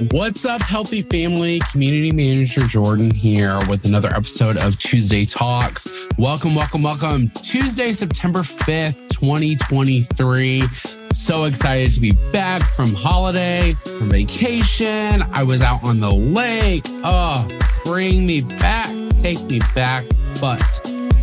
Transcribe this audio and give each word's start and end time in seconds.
What's 0.00 0.44
up, 0.44 0.60
Healthi 0.60 1.08
family? 1.08 1.60
Community 1.70 2.10
manager 2.10 2.66
Jordan 2.66 3.12
here 3.12 3.60
with 3.68 3.84
another 3.84 4.08
episode 4.12 4.56
of 4.56 4.76
Tuesday 4.76 5.24
Talks. 5.24 5.86
Welcome, 6.18 6.56
welcome, 6.56 6.82
welcome. 6.82 7.30
Tuesday, 7.42 7.92
September 7.92 8.40
5th, 8.40 9.08
2023. 9.10 10.64
So 11.12 11.44
excited 11.44 11.92
to 11.92 12.00
be 12.00 12.10
back 12.32 12.62
from 12.74 12.92
holiday, 12.92 13.74
from 13.98 14.10
vacation. 14.10 15.22
I 15.32 15.44
was 15.44 15.62
out 15.62 15.84
on 15.86 16.00
the 16.00 16.12
lake. 16.12 16.82
Oh, 17.04 17.46
bring 17.84 18.26
me 18.26 18.40
back, 18.40 18.88
take 19.20 19.40
me 19.44 19.60
back. 19.76 20.06
But 20.40 20.60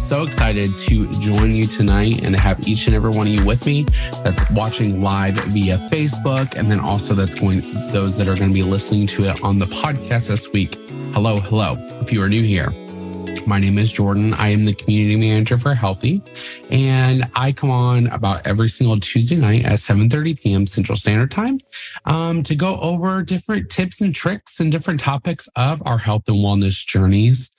so 0.02 0.24
excited 0.24 0.78
to 0.80 1.08
join 1.20 1.52
you 1.52 1.68
tonight 1.68 2.24
and 2.24 2.36
have 2.36 2.68
each 2.68 2.88
and 2.88 2.96
every 2.96 3.12
one 3.12 3.28
of 3.28 3.34
you 3.34 3.46
with 3.46 3.66
me 3.66 3.84
that's 4.24 4.50
watching 4.52 5.02
live 5.02 5.36
via 5.36 5.78
Facebook. 5.90 6.56
And 6.56 6.72
then 6.72 6.80
also 6.80 7.14
that's 7.14 7.40
going, 7.40 7.62
those 7.92 8.18
that 8.18 8.28
are 8.28 8.36
going 8.36 8.50
to 8.50 8.54
be 8.54 8.64
listening 8.64 9.06
to 9.08 9.26
it 9.26 9.44
on 9.44 9.60
the 9.60 9.68
podcast 9.68 10.28
this 10.28 10.52
week. 10.52 10.76
Hello, 11.14 11.40
hello. 11.40 11.76
If 12.02 12.12
you 12.12 12.24
are 12.24 12.30
new 12.30 12.42
here, 12.42 12.72
my 13.46 13.60
name 13.60 13.78
is 13.78 13.92
Jordan. 13.92 14.34
I 14.34 14.50
am 14.50 14.66
the 14.66 14.74
community 14.74 15.16
manager 15.16 15.58
for 15.58 15.74
Healthi, 15.74 16.22
and 16.72 17.30
I 17.36 17.52
come 17.52 17.72
on 17.72 18.08
about 18.08 18.46
every 18.46 18.70
single 18.70 19.00
Tuesday 19.00 19.36
night 19.36 19.66
at 19.66 19.80
7:30 19.80 20.40
p.m. 20.40 20.68
Central 20.68 20.96
Standard 20.96 21.32
Time 21.32 21.58
um, 22.06 22.44
to 22.44 22.56
go 22.56 22.80
over 22.80 23.24
different 23.24 23.70
tips 23.70 24.02
and 24.02 24.14
tricks 24.14 24.60
and 24.60 24.72
different 24.72 25.00
topics 25.00 25.50
of 25.56 25.82
our 25.86 25.98
health 25.98 26.24
and 26.28 26.38
wellness 26.38 26.86
journeys. 26.86 27.52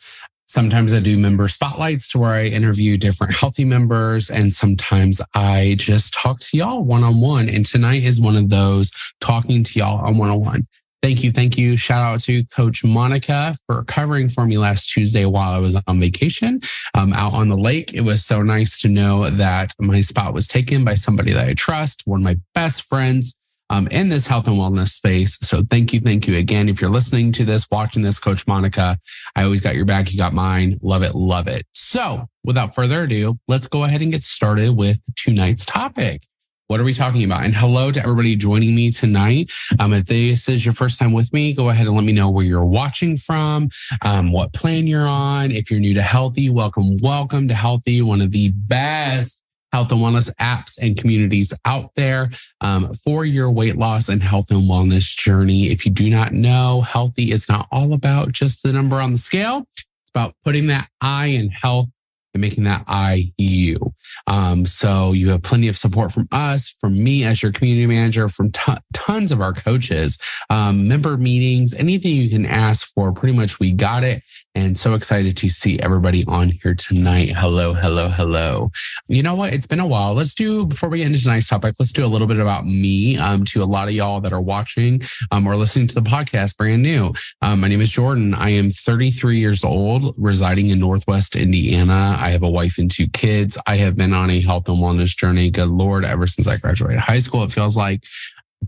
Sometimes 0.47 0.93
I 0.93 1.01
do 1.01 1.19
member 1.19 1.49
spotlights 1.49 2.09
to 2.09 2.19
where 2.19 2.35
I 2.35 2.45
interview 2.45 2.99
different 2.99 3.33
Healthi 3.35 3.67
members, 3.67 4.29
and 4.29 4.53
sometimes 4.53 5.21
I 5.35 5.77
just 5.79 6.13
talk 6.13 6.41
to 6.41 6.57
y'all 6.57 6.85
one 6.85 7.05
on 7.05 7.21
one. 7.21 7.49
And 7.49 7.65
tonight 7.65 8.03
is 8.03 8.21
one 8.21 8.37
of 8.37 8.51
those 8.51 8.91
talking 9.21 9.65
to 9.65 9.79
y'all 9.79 10.05
on 10.05 10.19
one 10.19 10.31
on 10.31 10.41
one. 10.41 10.67
Thank 11.03 11.25
you. 11.25 11.33
Thank 11.33 11.59
you. 11.59 11.77
Shout 11.77 12.05
out 12.05 12.21
to 12.21 12.45
Coach 12.47 12.85
Monica 12.85 13.57
for 13.67 13.83
covering 13.85 14.29
for 14.29 14.47
me 14.47 14.57
last 14.57 14.89
Tuesday 14.89 15.25
while 15.25 15.53
I 15.53 15.59
was 15.59 15.77
on 15.89 15.99
vacation 15.99 16.61
um, 16.95 17.13
out 17.13 17.35
on 17.35 17.49
the 17.49 17.57
lake. 17.57 17.93
It 17.93 18.03
was 18.03 18.25
so 18.25 18.41
nice 18.43 18.81
to 18.83 18.89
know 18.89 19.29
that 19.29 19.73
my 19.81 20.01
spot 20.01 20.33
was 20.33 20.47
taken 20.47 20.85
by 20.85 20.95
somebody 20.95 21.33
that 21.33 21.49
I 21.49 21.55
trust, 21.55 22.03
one 22.05 22.21
of 22.21 22.25
my 22.25 22.37
best 22.55 22.85
friends 22.85 23.37
um, 23.73 23.89
in 23.89 24.11
this 24.11 24.27
health 24.27 24.47
and 24.47 24.57
wellness 24.57 24.91
space. 24.91 25.39
So 25.41 25.63
thank 25.71 25.95
you. 25.95 26.01
Thank 26.01 26.29
you 26.29 26.37
again. 26.37 26.69
If 26.69 26.81
you're 26.81 26.91
listening 26.91 27.33
to 27.33 27.45
this, 27.45 27.67
watching 27.71 28.03
this, 28.03 28.19
Coach 28.19 28.47
Monica, 28.47 28.99
I 29.35 29.45
always 29.45 29.63
got 29.63 29.75
your 29.75 29.87
back. 29.87 30.13
You 30.13 30.19
got 30.19 30.35
mine. 30.35 30.79
Love 30.83 31.03
it. 31.03 31.15
Love 31.15 31.49
it. 31.49 31.67
So 31.73 32.29
without 32.45 32.75
further 32.75 33.05
ado, 33.05 33.39
let's 33.49 33.69
go 33.69 33.85
ahead 33.85 34.03
and 34.03 34.13
get 34.13 34.25
started 34.25 34.77
with 34.77 35.01
tonight's 35.17 35.65
topic. 35.65 36.23
What 36.67 36.81
are 36.81 36.85
we 36.85 36.95
talking 36.95 37.25
about? 37.25 37.45
And 37.45 37.55
hello 37.55 37.91
to 37.91 38.01
everybody 38.01 38.37
joining 38.37 38.75
me 38.75 38.91
tonight. 38.91 39.51
Um, 39.79 39.93
if 39.95 40.07
this 40.07 40.49
is 40.49 40.65
your 40.65 40.75
first 40.75 40.99
time 40.99 41.13
with 41.13 41.33
me, 41.33 41.53
go 41.55 41.71
ahead 41.71 41.87
and 41.87 41.97
let 41.97 42.05
me 42.05 42.13
know 42.13 42.31
where 42.31 42.45
you're 42.45 42.65
watching 42.65 43.17
from, 43.17 43.71
um, 44.03 44.33
what 44.33 44.53
plan 44.53 44.87
you're 44.87 45.07
on. 45.07 45.51
If 45.51 45.71
you're 45.71 45.81
new 45.81 45.95
to 45.95 46.01
Healthi, 46.01 46.51
welcome, 46.51 46.97
welcome 47.03 47.49
to 47.49 47.55
Healthi, 47.55 48.03
one 48.03 48.21
of 48.21 48.31
the 48.31 48.53
best 48.55 49.42
health 49.73 49.91
and 49.91 50.01
wellness 50.01 50.31
apps 50.41 50.79
and 50.81 50.97
communities 50.97 51.53
out 51.65 51.91
there 51.97 52.31
um, 52.61 52.93
for 52.95 53.25
your 53.25 53.51
weight 53.51 53.77
loss 53.77 54.09
and 54.09 54.23
health 54.23 54.51
and 54.51 54.69
wellness 54.69 55.17
journey. 55.17 55.69
If 55.69 55.87
you 55.87 55.93
do 55.93 56.11
not 56.11 56.33
know, 56.33 56.85
Healthi 56.87 57.33
is 57.33 57.49
not 57.49 57.67
all 57.73 57.93
about 57.93 58.33
just 58.33 58.63
the 58.63 58.73
number 58.73 59.01
on 59.01 59.13
the 59.13 59.19
scale. 59.19 59.67
It's 59.75 60.11
about 60.15 60.35
putting 60.45 60.67
that 60.67 60.89
I 61.01 61.27
in 61.27 61.49
health 61.49 61.89
and 62.35 62.41
making 62.41 62.65
that 62.65 62.85
I 62.87 63.33
you. 63.37 63.95
Um, 64.27 64.67
so 64.67 65.13
you 65.13 65.31
have 65.31 65.43
plenty 65.43 65.69
of 65.69 65.77
support 65.77 66.13
from 66.13 66.29
us, 66.33 66.71
from 66.81 67.03
me 67.03 67.25
as 67.25 67.43
your 67.43 67.53
community 67.53 67.87
manager, 67.87 68.29
from 68.29 68.51
t- 68.51 68.73
tons 68.93 69.33
of 69.33 69.41
our 69.41 69.53
coaches, 69.53 70.19
um, 70.51 70.89
member 70.89 71.17
meetings, 71.17 71.75
anything 71.75 72.15
you 72.15 72.31
can 72.31 72.47
ask 72.47 72.93
for. 72.95 73.13
Pretty 73.13 73.37
much 73.37 73.61
we 73.61 73.73
got 73.73 74.05
it. 74.05 74.23
And 74.55 74.77
so 74.77 74.95
excited 74.95 75.37
to 75.39 75.49
see 75.49 75.81
everybody 75.81 76.25
on 76.27 76.51
here 76.63 76.75
tonight. 76.75 77.31
Hello, 77.31 77.73
hello, 77.73 78.09
hello. 78.09 78.71
You 79.09 79.23
know 79.23 79.35
what? 79.35 79.55
It's 79.55 79.67
been 79.67 79.81
a 79.81 79.87
while. 79.87 80.13
Let's 80.13 80.35
do, 80.35 80.67
before 80.67 80.91
we 80.91 80.99
get 80.99 81.07
into 81.07 81.23
tonight's 81.23 81.49
topic, 81.49 81.75
let's 81.79 81.93
do 81.93 82.05
a 82.05 82.07
little 82.07 82.27
bit 82.27 82.39
about 82.39 82.67
me 82.67 83.17
um, 83.17 83.45
to 83.47 83.63
a 83.63 83.65
lot 83.65 83.89
of 83.89 83.95
y'all 83.95 84.21
that 84.21 84.33
are 84.33 84.43
watching 84.43 85.01
um, 85.31 85.47
or 85.47 85.57
listening 85.57 85.87
to 85.89 85.95
the 85.95 86.03
podcast 86.03 86.59
brand 86.59 86.83
new. 86.83 87.15
Um, 87.41 87.61
my 87.61 87.69
name 87.69 87.81
is 87.81 87.91
Jordan. 87.91 88.35
I 88.35 88.51
am 88.51 88.71
33 88.71 89.39
years 89.39 89.65
old, 89.65 90.15
residing 90.19 90.69
in 90.69 90.79
Northwest 90.79 91.35
Indiana. 91.35 92.17
I 92.23 92.31
have 92.31 92.45
a 92.45 92.51
wife 92.51 92.79
and 92.79 92.91
two 92.91 93.09
kids. 93.09 93.59
I 93.67 93.77
have 93.79 93.97
been 93.97 94.15
on 94.15 94.31
a 94.31 94.41
health 94.41 94.69
and 94.69 94.79
wellness 94.79 95.17
journey, 95.17 95.51
good 95.51 95.69
Lord, 95.69 96.05
ever 96.05 96.27
since 96.27 96.47
I 96.47 96.57
graduated 96.57 97.01
high 97.01 97.19
school, 97.19 97.43
it 97.43 97.53
feels 97.53 97.77
like. 97.77 98.05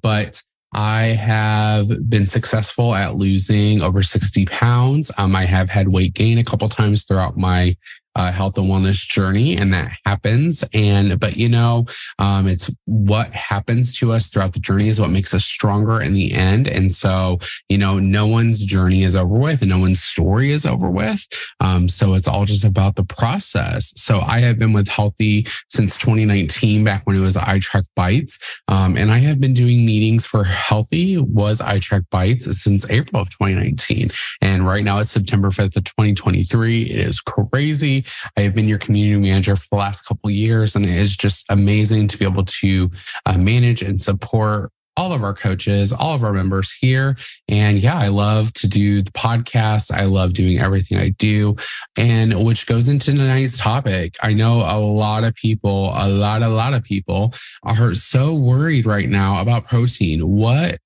But 0.03 0.43
I 0.73 1.03
have 1.03 1.89
been 2.11 2.27
successful 2.27 2.97
at 2.97 3.15
losing 3.15 3.81
over 3.81 4.03
60 4.03 4.47
pounds. 4.47 5.13
Um, 5.19 5.37
I 5.37 5.45
have 5.45 5.71
had 5.71 5.89
weight 5.89 6.15
gain 6.15 6.39
a 6.39 6.45
couple 6.45 6.69
times 6.69 7.05
throughout 7.05 7.37
my 7.37 7.77
uh, 8.15 8.33
health 8.33 8.59
and 8.59 8.69
wellness 8.69 9.07
journey 9.09 9.57
and 9.57 9.73
that 9.73 9.93
happens. 10.05 10.65
And 10.73 11.19
but 11.19 11.37
you 11.37 11.49
know 11.49 11.87
um, 12.19 12.47
it's 12.47 12.75
what 12.85 13.33
happens 13.35 13.97
to 13.99 14.13
us 14.13 14.29
throughout 14.29 14.53
the 14.53 14.61
journey 14.61 14.89
is 14.89 15.01
what 15.01 15.11
makes 15.11 15.35
us 15.35 15.45
stronger 15.45 16.01
in 16.01 16.15
the 16.15 16.33
end. 16.33 16.69
And 16.69 16.91
so 16.91 17.39
you 17.69 17.79
know 17.79 17.99
no 17.99 18.27
one's 18.27 18.65
journey 18.65 19.03
is 19.03 19.17
over 19.17 19.39
with 19.39 19.63
and 19.63 19.71
no 19.71 19.79
one's 19.79 20.03
story 20.03 20.51
is 20.53 20.67
over 20.67 20.91
with. 20.91 21.27
Um, 21.61 21.89
so 21.89 22.15
it's 22.15 22.29
all 22.29 22.45
just 22.45 22.65
about 22.65 22.97
the 22.97 23.05
process. 23.05 23.93
So 23.97 24.21
i 24.21 24.41
have 24.41 24.59
been 24.59 24.73
with 24.73 24.89
Healthi 24.89 25.49
since 25.69 25.97
2019 25.97 26.85
back 26.85 27.07
when 27.07 27.17
it 27.17 27.21
was 27.21 27.37
itrack 27.37 27.85
bites. 27.97 28.39
Um, 28.69 28.97
and 28.97 29.11
i 29.11 29.19
have 29.19 29.41
been 29.41 29.55
doing 29.55 29.85
meetings 29.85 30.27
for 30.27 30.45
Healthi 30.45 31.21
was 31.21 31.61
iTrackBites 31.61 32.43
since 32.55 32.89
april 32.91 33.23
of 33.23 33.31
2019 33.31 34.09
and 34.41 34.67
right 34.67 34.85
now 34.85 34.99
it's 34.99 35.11
september 35.11 35.51
5th 35.51 35.77
of 35.77 35.85
2023 35.85 36.83
it 36.83 36.97
is 36.97 37.21
crazy 37.21 38.04
I 38.37 38.43
have 38.43 38.55
been 38.55 38.69
your 38.69 38.79
community 38.79 39.21
manager 39.21 39.57
for 39.57 39.67
the 39.71 39.77
last 39.77 40.03
couple 40.03 40.31
years, 40.31 40.75
and 40.75 40.85
it 40.85 40.95
is 40.95 41.17
just 41.17 41.45
amazing 41.49 42.09
to 42.09 42.19
be 42.19 42.25
able 42.25 42.45
to 42.45 42.91
uh, 43.27 43.39
manage 43.39 43.83
and 43.83 44.01
support 44.01 44.71
all 44.97 45.13
of 45.13 45.23
our 45.23 45.35
coaches, 45.35 45.93
all 45.93 46.15
of 46.15 46.23
our 46.23 46.33
members 46.33 46.73
here. 46.73 47.17
And 47.49 47.79
yeah, 47.79 47.97
I 47.97 48.09
love 48.09 48.53
to 48.55 48.69
do 48.69 49.03
the 49.03 49.11
podcast. 49.13 49.91
I 49.91 50.05
love 50.05 50.35
doing 50.35 50.61
everything 50.61 50.99
I 50.99 51.11
do. 51.11 51.57
And 51.99 52.45
which 52.45 52.67
goes 52.67 52.89
into 52.89 53.13
tonight's 53.13 53.59
topic. 53.59 54.17
I 54.23 54.35
know 54.35 54.61
a 54.61 54.79
lot 54.79 55.25
of 55.25 55.35
people, 55.35 55.93
a 55.95 56.09
lot, 56.09 56.43
a 56.43 56.49
lot 56.49 56.75
of 56.75 56.85
people 56.85 57.35
are 57.65 57.95
so 57.95 58.35
worried 58.35 58.87
right 58.87 59.09
now 59.09 59.41
about 59.41 59.67
protein. 59.67 60.29
What 60.29 60.79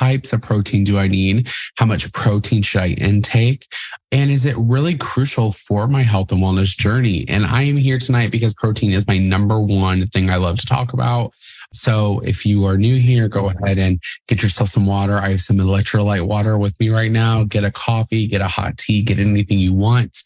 types 0.00 0.32
of 0.32 0.40
protein 0.40 0.82
do 0.82 0.98
I 0.98 1.08
need? 1.08 1.48
How 1.76 1.84
much 1.86 2.10
protein 2.12 2.62
should 2.62 2.80
I 2.80 2.88
intake? 2.88 3.66
And 4.10 4.30
is 4.30 4.46
it 4.46 4.56
really 4.58 4.96
crucial 4.96 5.52
for 5.52 5.86
my 5.86 6.02
health 6.02 6.32
and 6.32 6.42
wellness 6.42 6.76
journey? 6.76 7.26
And 7.28 7.44
I 7.44 7.64
am 7.64 7.76
here 7.76 7.98
tonight 7.98 8.30
because 8.30 8.54
protein 8.54 8.92
is 8.92 9.06
my 9.06 9.18
number 9.18 9.60
one 9.60 10.06
thing 10.08 10.30
I 10.30 10.36
love 10.36 10.58
to 10.58 10.66
talk 10.66 10.92
about. 10.94 11.32
So 11.72 12.20
if 12.20 12.44
you 12.44 12.66
are 12.66 12.76
new 12.76 12.98
here, 12.98 13.28
go 13.28 13.50
ahead 13.50 13.78
and 13.78 14.02
get 14.26 14.42
yourself 14.42 14.70
some 14.70 14.86
water. 14.86 15.18
I 15.18 15.30
have 15.30 15.40
some 15.40 15.58
electrolyte 15.58 16.26
water 16.26 16.58
with 16.58 16.74
me 16.80 16.88
right 16.88 17.12
now. 17.12 17.44
Get 17.44 17.62
a 17.62 17.70
coffee, 17.70 18.26
get 18.26 18.40
a 18.40 18.48
hot 18.48 18.78
tea, 18.78 19.02
get 19.02 19.18
anything 19.18 19.58
you 19.58 19.74
want. 19.74 20.22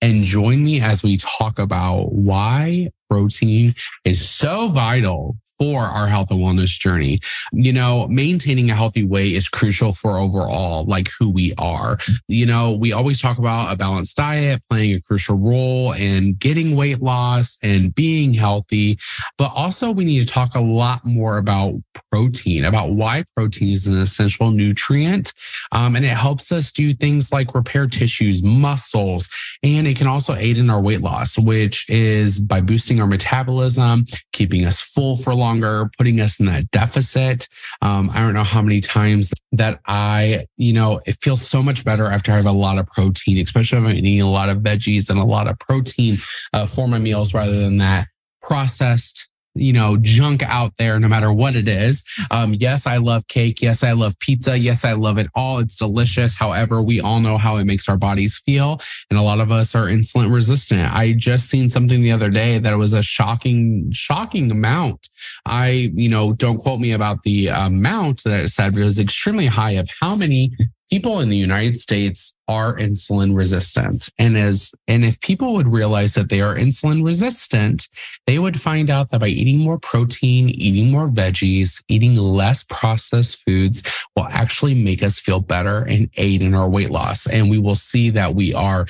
And 0.00 0.24
join 0.24 0.64
me 0.64 0.80
as 0.80 1.02
we 1.02 1.18
talk 1.18 1.58
about 1.58 2.12
why 2.12 2.90
protein 3.10 3.74
is 4.04 4.26
so 4.26 4.68
vital 4.68 5.36
for 5.58 5.82
our 5.82 6.06
health 6.06 6.30
and 6.30 6.40
wellness 6.40 6.78
journey. 6.78 7.20
You 7.52 7.72
know, 7.72 8.06
maintaining 8.08 8.70
a 8.70 8.74
healthy 8.74 9.04
weight 9.04 9.34
is 9.34 9.48
crucial 9.48 9.92
for 9.92 10.18
overall, 10.18 10.84
like 10.84 11.08
who 11.18 11.30
we 11.30 11.54
are. 11.58 11.98
You 12.28 12.46
know, 12.46 12.72
we 12.72 12.92
always 12.92 13.20
talk 13.20 13.38
about 13.38 13.72
a 13.72 13.76
balanced 13.76 14.16
diet 14.16 14.62
playing 14.68 14.96
a 14.96 15.00
crucial 15.00 15.38
role 15.38 15.92
in 15.92 16.34
getting 16.34 16.76
weight 16.76 17.00
loss 17.00 17.58
and 17.62 17.94
being 17.94 18.34
healthy. 18.34 18.98
But 19.38 19.52
also, 19.54 19.90
we 19.90 20.04
need 20.04 20.20
to 20.20 20.32
talk 20.32 20.54
a 20.54 20.60
lot 20.60 21.04
more 21.04 21.38
about 21.38 21.74
protein, 22.10 22.64
about 22.64 22.90
why 22.90 23.24
protein 23.36 23.72
is 23.72 23.86
an 23.86 23.98
essential 24.00 24.50
nutrient. 24.50 25.32
Um, 25.72 25.96
and 25.96 26.04
it 26.04 26.08
helps 26.08 26.52
us 26.52 26.72
do 26.72 26.92
things 26.92 27.32
like 27.32 27.54
repair 27.54 27.86
tissues, 27.86 28.42
muscles, 28.42 29.28
and 29.62 29.86
it 29.86 29.96
can 29.96 30.06
also 30.06 30.34
aid 30.34 30.58
in 30.58 30.70
our 30.70 30.80
weight 30.80 31.00
loss, 31.00 31.38
which 31.38 31.88
is 31.88 32.38
by 32.38 32.60
boosting 32.60 33.00
our 33.00 33.06
metabolism, 33.06 34.06
keeping 34.32 34.64
us 34.64 34.80
full 34.80 35.16
for 35.16 35.34
long 35.34 35.45
longer, 35.46 35.90
putting 35.96 36.20
us 36.20 36.40
in 36.40 36.46
that 36.46 36.70
deficit. 36.70 37.48
Um, 37.82 38.10
I 38.12 38.20
don't 38.20 38.34
know 38.34 38.44
how 38.44 38.62
many 38.62 38.80
times 38.80 39.32
that 39.52 39.80
I, 39.86 40.46
you 40.56 40.72
know, 40.72 41.00
it 41.06 41.16
feels 41.22 41.46
so 41.46 41.62
much 41.62 41.84
better 41.84 42.06
after 42.06 42.32
I 42.32 42.36
have 42.36 42.46
a 42.46 42.52
lot 42.52 42.78
of 42.78 42.86
protein, 42.88 43.42
especially 43.42 43.78
if 43.78 43.84
I'm 43.84 43.90
eating 43.92 44.20
a 44.20 44.30
lot 44.30 44.48
of 44.48 44.58
veggies 44.58 45.08
and 45.10 45.18
a 45.18 45.24
lot 45.24 45.46
of 45.46 45.58
protein 45.58 46.18
uh, 46.52 46.66
for 46.66 46.88
my 46.88 46.98
meals 46.98 47.32
rather 47.32 47.58
than 47.58 47.78
that 47.78 48.08
processed 48.42 49.28
you 49.56 49.72
know, 49.72 49.96
junk 49.96 50.42
out 50.42 50.72
there, 50.78 50.98
no 51.00 51.08
matter 51.08 51.32
what 51.32 51.54
it 51.54 51.68
is. 51.68 52.04
Um, 52.30 52.54
yes, 52.54 52.86
I 52.86 52.98
love 52.98 53.26
cake. 53.28 53.60
Yes, 53.60 53.82
I 53.82 53.92
love 53.92 54.18
pizza. 54.18 54.56
Yes, 54.56 54.84
I 54.84 54.92
love 54.92 55.18
it 55.18 55.28
all. 55.34 55.58
It's 55.58 55.76
delicious. 55.76 56.36
However, 56.36 56.82
we 56.82 57.00
all 57.00 57.20
know 57.20 57.38
how 57.38 57.56
it 57.56 57.64
makes 57.64 57.88
our 57.88 57.96
bodies 57.96 58.38
feel. 58.44 58.80
And 59.10 59.18
a 59.18 59.22
lot 59.22 59.40
of 59.40 59.50
us 59.50 59.74
are 59.74 59.86
insulin 59.86 60.32
resistant. 60.32 60.92
I 60.92 61.12
just 61.12 61.48
seen 61.48 61.70
something 61.70 62.02
the 62.02 62.12
other 62.12 62.30
day 62.30 62.58
that 62.58 62.76
was 62.76 62.92
a 62.92 63.02
shocking, 63.02 63.90
shocking 63.92 64.50
amount. 64.50 65.08
I, 65.44 65.90
you 65.94 66.08
know, 66.08 66.32
don't 66.32 66.58
quote 66.58 66.80
me 66.80 66.92
about 66.92 67.22
the 67.22 67.48
amount 67.48 68.24
that 68.24 68.44
it 68.44 68.48
said, 68.48 68.74
but 68.74 68.82
it 68.82 68.84
was 68.84 68.98
extremely 68.98 69.46
high 69.46 69.72
of 69.72 69.88
how 70.00 70.14
many 70.14 70.52
people 70.90 71.20
in 71.20 71.28
the 71.28 71.36
United 71.36 71.78
States 71.78 72.34
are 72.48 72.76
insulin 72.76 73.34
resistant. 73.36 74.08
And 74.18 74.38
as, 74.38 74.72
and 74.86 75.04
if 75.04 75.20
people 75.20 75.54
would 75.54 75.66
realize 75.66 76.14
that 76.14 76.28
they 76.28 76.40
are 76.40 76.54
insulin 76.54 77.04
resistant, 77.04 77.88
they 78.26 78.38
would 78.38 78.60
find 78.60 78.88
out 78.88 79.10
that 79.10 79.20
by 79.20 79.28
eating 79.28 79.58
more 79.58 79.78
protein, 79.78 80.50
eating 80.50 80.90
more 80.90 81.08
veggies, 81.08 81.82
eating 81.88 82.14
less 82.14 82.64
processed 82.64 83.42
foods 83.44 83.82
will 84.14 84.28
actually 84.28 84.74
make 84.74 85.02
us 85.02 85.18
feel 85.18 85.40
better 85.40 85.82
and 85.82 86.08
aid 86.16 86.40
in 86.42 86.54
our 86.54 86.68
weight 86.68 86.90
loss. 86.90 87.26
And 87.26 87.50
we 87.50 87.58
will 87.58 87.74
see 87.74 88.10
that 88.10 88.34
we 88.34 88.54
are 88.54 88.86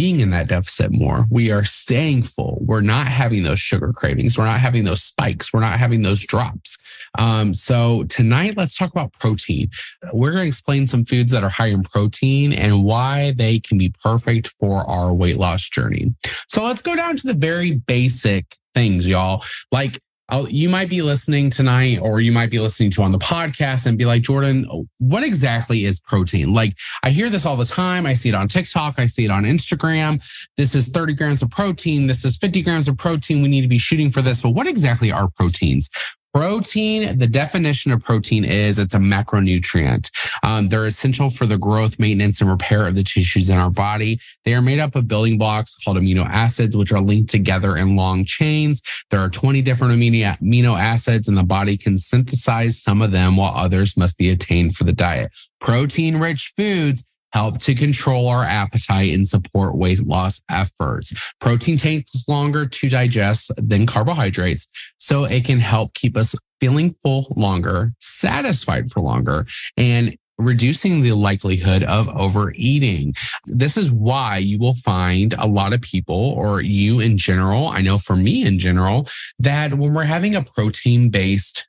being 0.00 0.20
in 0.20 0.30
that 0.30 0.48
deficit 0.48 0.90
more. 0.90 1.26
We 1.28 1.52
are 1.52 1.62
staying 1.62 2.22
full. 2.22 2.56
We're 2.62 2.80
not 2.80 3.06
having 3.06 3.42
those 3.42 3.60
sugar 3.60 3.92
cravings. 3.92 4.38
We're 4.38 4.46
not 4.46 4.58
having 4.58 4.84
those 4.84 5.02
spikes. 5.02 5.52
We're 5.52 5.60
not 5.60 5.78
having 5.78 6.00
those 6.00 6.24
drops. 6.24 6.78
Um, 7.18 7.52
so 7.52 8.04
tonight, 8.04 8.56
let's 8.56 8.78
talk 8.78 8.90
about 8.90 9.12
protein. 9.12 9.68
We're 10.10 10.30
going 10.30 10.44
to 10.44 10.48
explain 10.48 10.86
some 10.86 11.04
foods 11.04 11.30
that 11.32 11.44
are 11.44 11.50
high 11.50 11.66
in 11.66 11.82
protein 11.82 12.54
and 12.54 12.82
why 12.82 13.34
they 13.36 13.60
can 13.60 13.76
be 13.76 13.92
perfect 14.02 14.54
for 14.58 14.88
our 14.88 15.12
weight 15.12 15.36
loss 15.36 15.68
journey. 15.68 16.14
So 16.48 16.64
let's 16.64 16.80
go 16.80 16.96
down 16.96 17.18
to 17.18 17.26
the 17.26 17.34
very 17.34 17.72
basic 17.72 18.56
things, 18.74 19.06
y'all. 19.06 19.44
Like 19.70 20.00
I'll, 20.30 20.48
you 20.48 20.68
might 20.68 20.88
be 20.88 21.02
listening 21.02 21.50
tonight 21.50 21.98
or 22.00 22.20
you 22.20 22.32
might 22.32 22.50
be 22.50 22.58
listening 22.58 22.90
to 22.92 23.02
on 23.02 23.12
the 23.12 23.18
podcast 23.18 23.86
and 23.86 23.98
be 23.98 24.04
like, 24.04 24.22
Jordan, 24.22 24.86
what 24.98 25.24
exactly 25.24 25.84
is 25.84 26.00
protein? 26.00 26.52
Like 26.52 26.76
I 27.02 27.10
hear 27.10 27.28
this 27.28 27.46
all 27.46 27.56
the 27.56 27.64
time. 27.64 28.06
I 28.06 28.14
see 28.14 28.28
it 28.28 28.34
on 28.34 28.48
TikTok. 28.48 28.94
I 28.98 29.06
see 29.06 29.24
it 29.24 29.30
on 29.30 29.44
Instagram. 29.44 30.22
This 30.56 30.74
is 30.74 30.88
30 30.88 31.14
grams 31.14 31.42
of 31.42 31.50
protein. 31.50 32.06
This 32.06 32.24
is 32.24 32.36
50 32.36 32.62
grams 32.62 32.88
of 32.88 32.96
protein. 32.96 33.42
We 33.42 33.48
need 33.48 33.62
to 33.62 33.68
be 33.68 33.78
shooting 33.78 34.10
for 34.10 34.22
this. 34.22 34.42
But 34.42 34.50
what 34.50 34.66
exactly 34.66 35.10
are 35.10 35.28
proteins? 35.28 35.90
Protein, 36.32 37.18
the 37.18 37.26
definition 37.26 37.90
of 37.90 38.04
protein 38.04 38.44
is 38.44 38.78
it's 38.78 38.94
a 38.94 38.98
macronutrient. 38.98 40.10
Um, 40.44 40.68
they're 40.68 40.86
essential 40.86 41.28
for 41.28 41.44
the 41.44 41.58
growth, 41.58 41.98
maintenance, 41.98 42.40
and 42.40 42.48
repair 42.48 42.86
of 42.86 42.94
the 42.94 43.02
tissues 43.02 43.50
in 43.50 43.58
our 43.58 43.70
body. 43.70 44.20
They 44.44 44.54
are 44.54 44.62
made 44.62 44.78
up 44.78 44.94
of 44.94 45.08
building 45.08 45.38
blocks 45.38 45.74
called 45.82 45.96
amino 45.96 46.24
acids, 46.26 46.76
which 46.76 46.92
are 46.92 47.00
linked 47.00 47.30
together 47.30 47.76
in 47.76 47.96
long 47.96 48.24
chains. 48.24 48.80
There 49.10 49.18
are 49.18 49.28
20 49.28 49.60
different 49.62 49.94
amino, 49.94 50.78
acids, 50.80 51.26
and 51.26 51.36
the 51.36 51.42
body 51.42 51.76
can 51.76 51.98
synthesize 51.98 52.80
some 52.80 53.02
of 53.02 53.10
them 53.10 53.36
while 53.36 53.54
others 53.56 53.96
must 53.96 54.16
be 54.16 54.30
attained 54.30 54.76
for 54.76 54.84
the 54.84 54.92
diet. 54.92 55.32
Protein 55.60 56.16
rich 56.16 56.52
foods 56.56 57.04
help 57.32 57.58
to 57.60 57.74
control 57.74 58.28
our 58.28 58.44
appetite 58.44 59.12
and 59.14 59.26
support 59.26 59.76
weight 59.76 60.06
loss 60.06 60.42
efforts. 60.50 61.12
Protein 61.40 61.76
takes 61.76 62.28
longer 62.28 62.66
to 62.66 62.88
digest 62.88 63.50
than 63.56 63.86
carbohydrates, 63.86 64.68
so 64.98 65.24
it 65.24 65.44
can 65.44 65.60
help 65.60 65.94
keep 65.94 66.16
us 66.16 66.34
feeling 66.60 66.94
full 67.02 67.32
longer, 67.36 67.92
satisfied 68.00 68.90
for 68.90 69.00
longer, 69.00 69.46
and 69.76 70.16
reducing 70.40 71.02
the 71.02 71.12
likelihood 71.12 71.82
of 71.84 72.08
overeating. 72.08 73.14
This 73.46 73.76
is 73.76 73.92
why 73.92 74.38
you 74.38 74.58
will 74.58 74.74
find 74.74 75.34
a 75.38 75.46
lot 75.46 75.72
of 75.72 75.82
people 75.82 76.16
or 76.16 76.60
you 76.60 77.00
in 77.00 77.16
general, 77.18 77.68
I 77.68 77.82
know 77.82 77.98
for 77.98 78.16
me 78.16 78.44
in 78.44 78.58
general, 78.58 79.06
that 79.38 79.74
when 79.74 79.92
we're 79.92 80.04
having 80.04 80.34
a 80.34 80.42
protein 80.42 81.10
based 81.10 81.68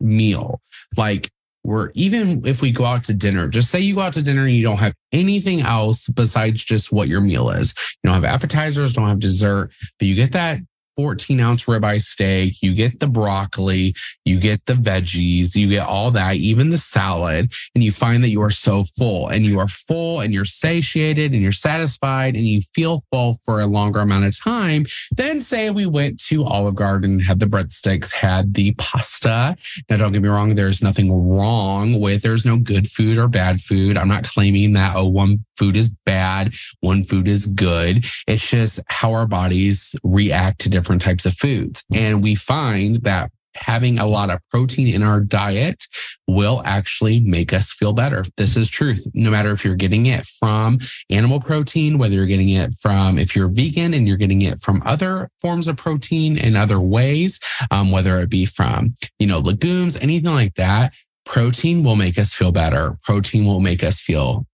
meal, 0.00 0.60
like 0.96 1.30
we're 1.68 1.90
even 1.92 2.46
if 2.46 2.62
we 2.62 2.72
go 2.72 2.86
out 2.86 3.04
to 3.04 3.14
dinner, 3.14 3.46
just 3.46 3.70
say 3.70 3.78
you 3.78 3.94
go 3.94 4.00
out 4.00 4.14
to 4.14 4.24
dinner 4.24 4.46
and 4.46 4.56
you 4.56 4.62
don't 4.62 4.78
have 4.78 4.94
anything 5.12 5.60
else 5.60 6.08
besides 6.08 6.64
just 6.64 6.90
what 6.90 7.08
your 7.08 7.20
meal 7.20 7.50
is. 7.50 7.74
You 8.02 8.08
don't 8.08 8.14
have 8.14 8.24
appetizers, 8.24 8.94
don't 8.94 9.08
have 9.08 9.18
dessert, 9.18 9.70
but 9.98 10.08
you 10.08 10.14
get 10.14 10.32
that 10.32 10.60
14 10.98 11.38
ounce 11.38 11.66
ribeye 11.66 12.00
steak, 12.00 12.54
you 12.60 12.74
get 12.74 12.98
the 12.98 13.06
broccoli, 13.06 13.94
you 14.24 14.40
get 14.40 14.66
the 14.66 14.72
veggies, 14.72 15.54
you 15.54 15.68
get 15.68 15.86
all 15.86 16.10
that, 16.10 16.34
even 16.34 16.70
the 16.70 16.76
salad, 16.76 17.52
and 17.76 17.84
you 17.84 17.92
find 17.92 18.24
that 18.24 18.30
you 18.30 18.42
are 18.42 18.50
so 18.50 18.82
full 18.96 19.28
and 19.28 19.46
you 19.46 19.60
are 19.60 19.68
full 19.68 20.18
and 20.18 20.34
you're 20.34 20.44
satiated 20.44 21.32
and 21.32 21.40
you're 21.40 21.52
satisfied 21.52 22.34
and 22.34 22.48
you 22.48 22.60
feel 22.74 23.04
full 23.12 23.38
for 23.44 23.60
a 23.60 23.66
longer 23.66 24.00
amount 24.00 24.24
of 24.24 24.36
time. 24.36 24.86
Then 25.12 25.40
say 25.40 25.70
we 25.70 25.86
went 25.86 26.20
to 26.24 26.44
Olive 26.44 26.74
Garden, 26.74 27.20
had 27.20 27.38
the 27.38 27.46
breadsticks, 27.46 28.12
had 28.12 28.54
the 28.54 28.74
pasta. 28.74 29.56
Now, 29.88 29.98
don't 29.98 30.10
get 30.10 30.22
me 30.22 30.28
wrong, 30.28 30.56
there's 30.56 30.82
nothing 30.82 31.12
wrong 31.12 32.00
with 32.00 32.22
there's 32.22 32.44
no 32.44 32.56
good 32.56 32.88
food 32.88 33.18
or 33.18 33.28
bad 33.28 33.60
food. 33.60 33.96
I'm 33.96 34.08
not 34.08 34.24
claiming 34.24 34.72
that, 34.72 34.96
oh, 34.96 35.06
one 35.06 35.44
food 35.56 35.76
is 35.76 35.94
bad, 36.04 36.54
one 36.80 37.04
food 37.04 37.28
is 37.28 37.46
good. 37.46 38.04
It's 38.26 38.50
just 38.50 38.80
how 38.88 39.12
our 39.12 39.26
bodies 39.26 39.94
react 40.02 40.60
to 40.60 40.70
different 40.70 40.87
types 40.96 41.26
of 41.26 41.34
foods. 41.34 41.84
And 41.92 42.22
we 42.22 42.34
find 42.34 42.96
that 43.02 43.30
having 43.54 43.98
a 43.98 44.06
lot 44.06 44.30
of 44.30 44.40
protein 44.50 44.88
in 44.88 45.02
our 45.02 45.20
diet 45.20 45.84
will 46.26 46.62
actually 46.64 47.20
make 47.20 47.52
us 47.52 47.72
feel 47.72 47.92
better. 47.92 48.24
This 48.36 48.56
is 48.56 48.70
truth. 48.70 49.06
No 49.14 49.30
matter 49.30 49.50
if 49.50 49.64
you're 49.64 49.74
getting 49.74 50.06
it 50.06 50.26
from 50.26 50.78
animal 51.10 51.40
protein, 51.40 51.98
whether 51.98 52.14
you're 52.14 52.26
getting 52.26 52.50
it 52.50 52.72
from, 52.80 53.18
if 53.18 53.34
you're 53.34 53.48
vegan 53.48 53.94
and 53.94 54.06
you're 54.06 54.16
getting 54.16 54.42
it 54.42 54.60
from 54.60 54.82
other 54.84 55.30
forms 55.40 55.68
of 55.68 55.76
protein 55.76 56.38
in 56.38 56.56
other 56.56 56.80
ways, 56.80 57.40
um, 57.70 57.90
whether 57.90 58.18
it 58.20 58.30
be 58.30 58.46
from, 58.46 58.94
you 59.18 59.26
know, 59.26 59.38
legumes, 59.38 59.96
anything 59.96 60.32
like 60.32 60.54
that, 60.54 60.94
protein 61.24 61.82
will 61.82 61.96
make 61.96 62.18
us 62.18 62.32
feel 62.32 62.52
better. 62.52 62.98
Protein 63.02 63.44
will 63.44 63.60
make 63.60 63.82
us 63.82 64.00
feel 64.00 64.46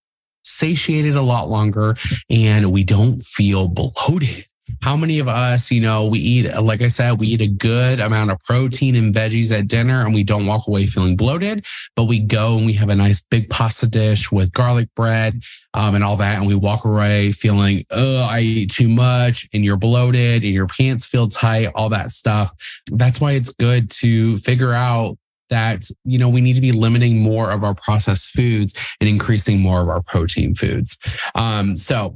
satiated 0.44 1.16
a 1.16 1.22
lot 1.22 1.48
longer 1.48 1.96
and 2.30 2.70
we 2.70 2.84
don't 2.84 3.22
feel 3.22 3.68
bloated. 3.68 4.46
How 4.84 4.98
many 4.98 5.18
of 5.18 5.28
us, 5.28 5.70
you 5.70 5.80
know, 5.80 6.04
we 6.04 6.18
eat, 6.18 6.54
like 6.60 6.82
I 6.82 6.88
said, 6.88 7.18
we 7.18 7.28
eat 7.28 7.40
a 7.40 7.46
good 7.46 8.00
amount 8.00 8.30
of 8.30 8.38
protein 8.44 8.94
and 8.96 9.14
veggies 9.14 9.50
at 9.50 9.66
dinner 9.66 10.04
and 10.04 10.12
we 10.12 10.24
don't 10.24 10.44
walk 10.44 10.68
away 10.68 10.84
feeling 10.84 11.16
bloated, 11.16 11.64
but 11.96 12.04
we 12.04 12.20
go 12.20 12.58
and 12.58 12.66
we 12.66 12.74
have 12.74 12.90
a 12.90 12.94
nice 12.94 13.22
big 13.22 13.48
pasta 13.48 13.88
dish 13.88 14.30
with 14.30 14.52
garlic 14.52 14.90
bread 14.94 15.42
um, 15.72 15.94
and 15.94 16.04
all 16.04 16.16
that. 16.16 16.36
And 16.36 16.46
we 16.46 16.54
walk 16.54 16.84
away 16.84 17.32
feeling, 17.32 17.86
oh, 17.92 18.24
I 18.24 18.40
eat 18.40 18.72
too 18.72 18.90
much 18.90 19.48
and 19.54 19.64
you're 19.64 19.78
bloated 19.78 20.44
and 20.44 20.52
your 20.52 20.66
pants 20.66 21.06
feel 21.06 21.28
tight, 21.28 21.72
all 21.74 21.88
that 21.88 22.10
stuff. 22.10 22.52
That's 22.92 23.22
why 23.22 23.32
it's 23.32 23.54
good 23.54 23.88
to 24.02 24.36
figure 24.36 24.74
out 24.74 25.16
that 25.48 25.88
you 26.04 26.18
know 26.18 26.28
we 26.28 26.42
need 26.42 26.54
to 26.54 26.60
be 26.60 26.72
limiting 26.72 27.22
more 27.22 27.50
of 27.50 27.64
our 27.64 27.74
processed 27.74 28.30
foods 28.30 28.74
and 29.00 29.08
increasing 29.08 29.60
more 29.60 29.80
of 29.80 29.88
our 29.88 30.02
protein 30.02 30.54
foods 30.54 30.98
um, 31.34 31.76
so 31.76 32.14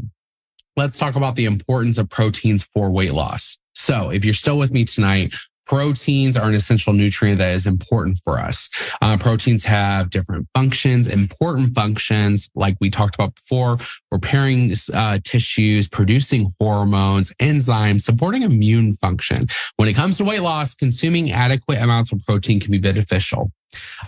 let's 0.79 0.99
talk 0.99 1.17
about 1.17 1.37
the 1.37 1.45
importance 1.45 1.99
of 1.99 2.09
proteins 2.09 2.65
for 2.73 2.91
weight 2.91 3.13
loss 3.13 3.59
so 3.75 4.11
if 4.11 4.25
you're 4.25 4.35
still 4.35 4.59
with 4.59 4.71
me 4.71 4.85
tonight 4.85 5.35
proteins 5.69 6.37
are 6.37 6.49
an 6.49 6.55
essential 6.55 6.93
nutrient 6.93 7.39
that 7.39 7.53
is 7.53 7.67
important 7.67 8.19
for 8.25 8.39
us. 8.39 8.71
Uh, 9.03 9.17
proteins 9.19 9.65
have 9.65 10.11
different 10.11 10.49
functions, 10.55 11.06
important 11.06 11.75
functions, 11.75 12.51
like 12.55 12.77
we 12.81 12.91
talked 12.91 13.15
about 13.15 13.35
before, 13.35 13.77
repairing 14.11 14.73
uh, 14.94 15.19
tissues, 15.23 15.89
producing 15.89 16.51
hormones, 16.58 17.32
enzymes, 17.35 18.01
supporting 18.01 18.43
immune 18.43 18.94
function. 18.94 19.47
When 19.77 19.89
it 19.89 19.94
comes 19.94 20.17
to 20.19 20.25
weight 20.25 20.41
loss, 20.41 20.75
consuming 20.75 21.31
adequate 21.31 21.79
amounts 21.79 22.13
of 22.13 22.25
protein 22.25 22.61
can 22.61 22.73
be 22.73 22.79
beneficial. 22.79 23.53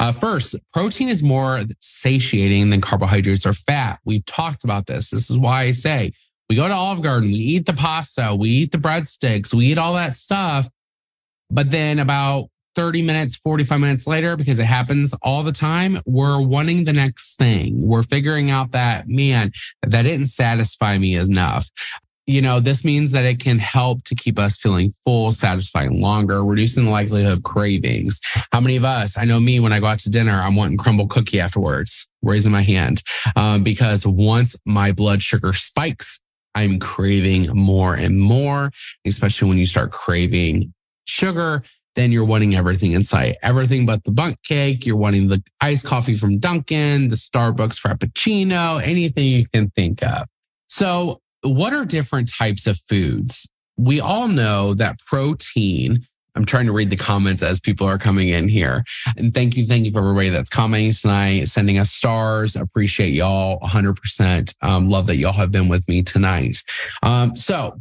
Uh, 0.00 0.11
first, 0.11 0.57
protein 0.73 1.11
is 1.11 1.23
more 1.23 1.65
satiating 1.81 2.71
than 2.71 2.81
carbohydrates 2.81 3.45
or 3.45 3.53
fat. 3.53 3.99
We've 4.07 4.25
talked 4.25 4.65
about 4.65 4.87
this. 4.87 5.11
This 5.11 5.31
is 5.31 5.37
why 5.37 5.65
I 5.65 5.73
say 5.73 6.12
we 6.50 6.57
go 6.57 6.69
to 6.69 6.75
Olive 6.75 7.00
Garden, 7.00 7.30
we 7.30 7.38
eat 7.38 7.64
the 7.64 7.73
pasta, 7.73 8.37
we 8.38 8.50
eat 8.50 8.73
the 8.73 8.78
breadsticks, 8.78 9.54
we 9.54 9.66
eat 9.66 9.78
all 9.78 9.95
that 9.95 10.16
stuff 10.16 10.69
but 11.50 11.71
then 11.71 11.99
about 11.99 12.49
30 12.76 13.02
minutes, 13.02 13.37
45 13.37 13.80
minutes 13.80 14.07
later, 14.07 14.37
because 14.37 14.61
it 14.61 14.66
happens 14.66 15.14
all 15.23 15.42
the 15.42 15.52
time, 15.52 16.00
we're 16.07 16.40
wanting 16.40 16.85
the 16.85 16.92
next 16.92 17.37
thing. 17.37 17.87
We're 17.87 18.04
figuring 18.04 18.50
out 18.50 18.73
that, 18.73 19.09
man, 19.09 19.50
that 19.83 20.02
didn't 20.02 20.26
satisfy 20.26 20.97
me 20.97 21.16
enough. 21.16 21.69
You 22.26 22.40
know, 22.40 22.61
this 22.61 22.85
means 22.85 23.11
that 23.11 23.25
it 23.25 23.40
can 23.40 23.59
help 23.59 24.04
to 24.04 24.14
keep 24.14 24.38
us 24.38 24.57
feeling 24.57 24.95
full, 25.04 25.33
satisfying 25.33 26.00
longer, 26.00 26.45
reducing 26.45 26.85
the 26.85 26.90
likelihood 26.90 27.38
of 27.38 27.42
cravings. 27.42 28.21
How 28.52 28.61
many 28.61 28.76
of 28.76 28.85
us, 28.85 29.19
I 29.19 29.25
know 29.25 29.40
me, 29.40 29.59
when 29.59 29.73
I 29.73 29.80
go 29.80 29.87
out 29.87 29.99
to 30.00 30.11
dinner, 30.11 30.40
I'm 30.40 30.54
wanting 30.54 30.78
Crumbl 30.78 31.11
cookie 31.11 31.40
afterwards, 31.40 32.09
raising 32.23 32.52
my 32.52 32.62
hand. 32.62 33.02
Um, 33.35 33.64
because 33.64 34.07
once 34.07 34.54
my 34.64 34.92
blood 34.92 35.25
sugar 35.25 35.54
spikes, 35.54 36.21
I'm 36.54 36.78
craving 36.78 37.49
more 37.57 37.95
and 37.95 38.19
more, 38.19 38.71
especially 39.07 39.49
when 39.49 39.59
you 39.59 39.66
start 39.66 39.92
craving 39.92 40.73
sugar, 41.04 41.62
then 41.97 42.12
you're 42.12 42.25
wanting 42.25 42.54
everything 42.54 42.92
in 42.92 43.02
sight. 43.02 43.37
Everything 43.42 43.85
but 43.85 44.04
the 44.04 44.12
Bundt 44.12 44.42
cake. 44.42 44.87
You're 44.87 44.97
wanting 44.97 45.28
the 45.28 45.42
iced 45.61 45.87
coffee 45.87 46.16
from 46.16 46.38
Dunkin', 46.38 47.09
the 47.09 47.16
Starbucks 47.16 47.78
Frappuccino, 47.80 48.83
anything 48.83 49.25
you 49.25 49.47
can 49.52 49.71
think 49.71 50.02
of. 50.02 50.26
So, 50.69 51.21
what 51.42 51.73
are 51.73 51.85
different 51.85 52.30
types 52.30 52.66
of 52.66 52.80
foods? 52.88 53.49
We 53.76 54.00
all 54.00 54.28
know 54.28 54.75
that 54.75 54.99
protein 54.99 56.07
I'm 56.35 56.45
trying 56.45 56.67
to 56.67 56.73
read 56.73 56.91
the 56.91 56.97
comments 56.97 57.43
as 57.43 57.61
people 57.61 57.87
are 57.87 57.99
coming 57.99 58.29
in 58.29 58.49
here. 58.49 58.85
And 59.17 59.33
thank 59.33 59.57
you. 59.57 59.65
Thank 59.65 59.87
you 59.87 59.93
for 59.93 60.01
everybody 60.01 60.31
that's 60.31 60.51
commenting 60.51 60.93
tonight, 60.93 61.45
sending 61.45 61.79
us 61.79 61.91
stars. 61.91 62.57
Appreciate 62.57 63.11
y'all 63.11 63.59
100%. 63.61 64.55
Um, 64.63 64.89
love 64.89 65.07
that 65.07 65.17
y'all 65.17 65.33
have 65.33 65.51
been 65.53 65.69
with 65.69 65.87
me 65.89 66.03
tonight. 66.03 66.63
Um, 67.03 67.37
so, 67.37 67.81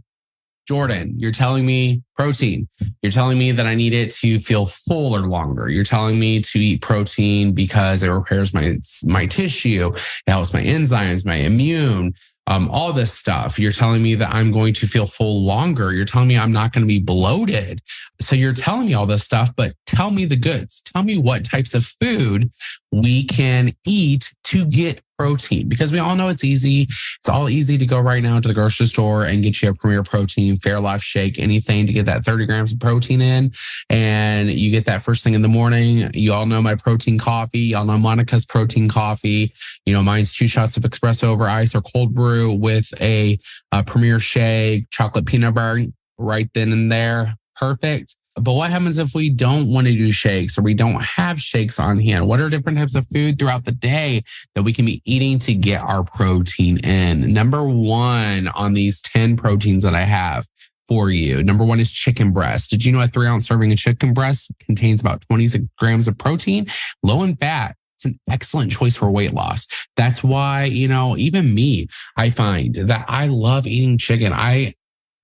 Jordan, 0.70 1.15
you're 1.18 1.32
telling 1.32 1.65
me 1.65 2.03
protein. 2.15 2.68
You're 3.01 3.12
telling 3.12 3.39
me 3.39 3.51
that 3.51 3.65
I 3.65 3.74
need 3.74 3.96
it 3.96 4.12
to 4.12 4.38
feel 4.38 4.68
fuller 4.68 5.22
longer. 5.22 5.68
You're 5.68 5.84
telling 5.84 6.20
me 6.20 6.41
to 6.41 6.60
eat 6.60 6.84
protein 6.84 7.53
because 7.53 8.03
it 8.03 8.10
repairs 8.10 8.53
my 8.53 8.75
my 9.03 9.25
tissue, 9.25 9.91
it 9.96 10.29
helps 10.29 10.53
my 10.53 10.62
enzymes, 10.62 11.25
my 11.25 11.38
immune, 11.38 12.13
um, 12.50 12.68
all 12.72 12.91
this 12.91 13.13
stuff. 13.13 13.60
You're 13.60 13.72
telling 13.72 14.01
me 14.01 14.15
that 14.15 14.34
I'm 14.34 14.51
going 14.51 14.74
to 14.74 14.88
feel 14.88 15.06
full 15.06 15.46
longer. 15.46 15.94
You're 15.94 16.03
telling 16.03 16.27
me 16.27 16.38
I'm 16.38 16.51
not 16.51 16.74
going 16.74 16.84
to 16.84 16.88
be 16.88 17.00
bloated. 17.00 17.82
So 18.20 18.36
you're 18.36 18.53
telling 18.53 18.88
me 18.88 18.96
all 18.96 19.06
this 19.06 19.24
stuff, 19.24 19.56
but 19.56 19.75
tell 19.86 20.10
me 20.10 20.25
the 20.25 20.36
goods. 20.36 20.82
Tell 20.82 21.03
me 21.03 21.18
what 21.18 21.46
types 21.46 21.75
of 21.75 21.86
food 21.86 22.51
we 22.91 23.24
can 23.25 23.74
eat 23.86 24.34
to 24.46 24.65
get 24.65 25.01
protein 25.19 25.67
because 25.67 25.91
we 25.91 25.99
all 25.99 26.15
know 26.15 26.29
it's 26.29 26.45
easy. 26.45 26.83
It's 26.83 27.27
all 27.27 27.49
easy 27.49 27.77
to 27.77 27.85
go 27.85 27.99
right 27.99 28.23
now 28.23 28.39
to 28.39 28.47
the 28.47 28.53
grocery 28.53 28.85
store 28.85 29.25
and 29.25 29.43
get 29.43 29.61
you 29.61 29.69
a 29.69 29.73
Premier 29.73 30.01
Protein, 30.01 30.55
Fairlife 30.55 31.01
Shake, 31.01 31.38
anything 31.38 31.85
to 31.88 31.91
get 31.93 32.05
that 32.05 32.23
30 32.23 32.45
grams 32.45 32.71
of 32.71 32.79
protein 32.79 33.21
in. 33.21 33.51
And 33.89 34.49
you 34.49 34.71
get 34.71 34.85
that 34.85 35.03
first 35.03 35.25
thing 35.25 35.33
in 35.33 35.41
the 35.41 35.49
morning. 35.49 36.09
You 36.13 36.31
all 36.31 36.45
know 36.45 36.61
my 36.61 36.75
protein 36.75 37.19
coffee. 37.19 37.59
Y'all 37.59 37.83
know 37.83 37.97
Monica's 37.97 38.45
protein 38.45 38.88
coffee. 38.88 39.51
You 39.85 39.91
know, 39.91 40.01
mine's 40.01 40.33
two 40.33 40.47
shots 40.47 40.77
of 40.77 40.83
espresso 40.83 41.25
over 41.25 41.49
ice 41.49 41.75
or 41.75 41.81
cold 41.81 42.13
brew 42.13 42.53
with 42.53 42.89
a, 43.01 43.38
a 43.73 43.83
Premier 43.83 44.21
Shake, 44.21 44.89
chocolate 44.89 45.25
peanut 45.25 45.53
butter 45.53 45.83
right 46.17 46.49
then 46.53 46.71
and 46.71 46.89
there. 46.89 47.35
Perfect. 47.57 48.15
But 48.36 48.53
what 48.53 48.69
happens 48.69 48.98
if 48.98 49.13
we 49.13 49.29
don't 49.29 49.71
want 49.74 49.88
to 49.88 49.93
do 49.93 50.12
shakes 50.12 50.57
or 50.57 50.62
we 50.62 50.74
don't 50.74 51.03
have 51.03 51.39
shakes 51.39 51.79
on 51.79 52.00
hand? 52.00 52.27
What 52.27 52.39
are 52.39 52.50
different 52.50 52.77
types 52.77 52.95
of 52.95 53.05
food 53.12 53.38
throughout 53.38 53.65
the 53.65 53.71
day 53.71 54.24
that 54.55 54.63
we 54.63 54.71
can 54.71 54.86
be 54.86 55.01
eating 55.05 55.39
to 55.39 55.53
get 55.53 55.81
our 55.81 56.03
protein 56.03 56.77
in? 56.79 57.33
Number 57.33 57.67
one 57.67 58.48
on 58.50 58.74
these 58.74 59.01
10 59.01 59.36
proteins 59.36 59.83
that 59.83 59.95
I 59.95 60.03
have 60.03 60.45
for 60.88 61.12
you. 61.12 61.43
Number 61.43 61.63
one 61.63 61.79
is 61.79 61.91
chicken 61.91 62.31
breast. 62.31 62.71
Did 62.71 62.86
you 62.86 62.91
know 62.91 63.01
a 63.01 63.07
three 63.07 63.27
ounce 63.27 63.48
serving 63.48 63.71
of 63.71 63.77
chicken 63.77 64.13
breast 64.13 64.51
contains 64.59 65.01
about 65.01 65.21
26 65.29 65.65
grams 65.77 66.07
of 66.07 66.17
protein, 66.17 66.65
low 67.03 67.24
in 67.24 67.36
fat? 67.36 67.75
It's 67.98 68.05
an 68.05 68.19
excellent 68.29 68.71
choice 68.71 68.95
for 68.95 69.12
weight 69.12 69.33
loss. 69.33 69.67
That's 69.98 70.24
why, 70.24 70.63
you 70.63 70.88
know, 70.88 71.17
even 71.17 71.53
me, 71.53 71.88
I 72.15 72.29
find 72.29 72.74
that 72.75 73.05
I 73.09 73.27
love 73.27 73.67
eating 73.67 73.98
chicken. 73.98 74.31
I, 74.33 74.74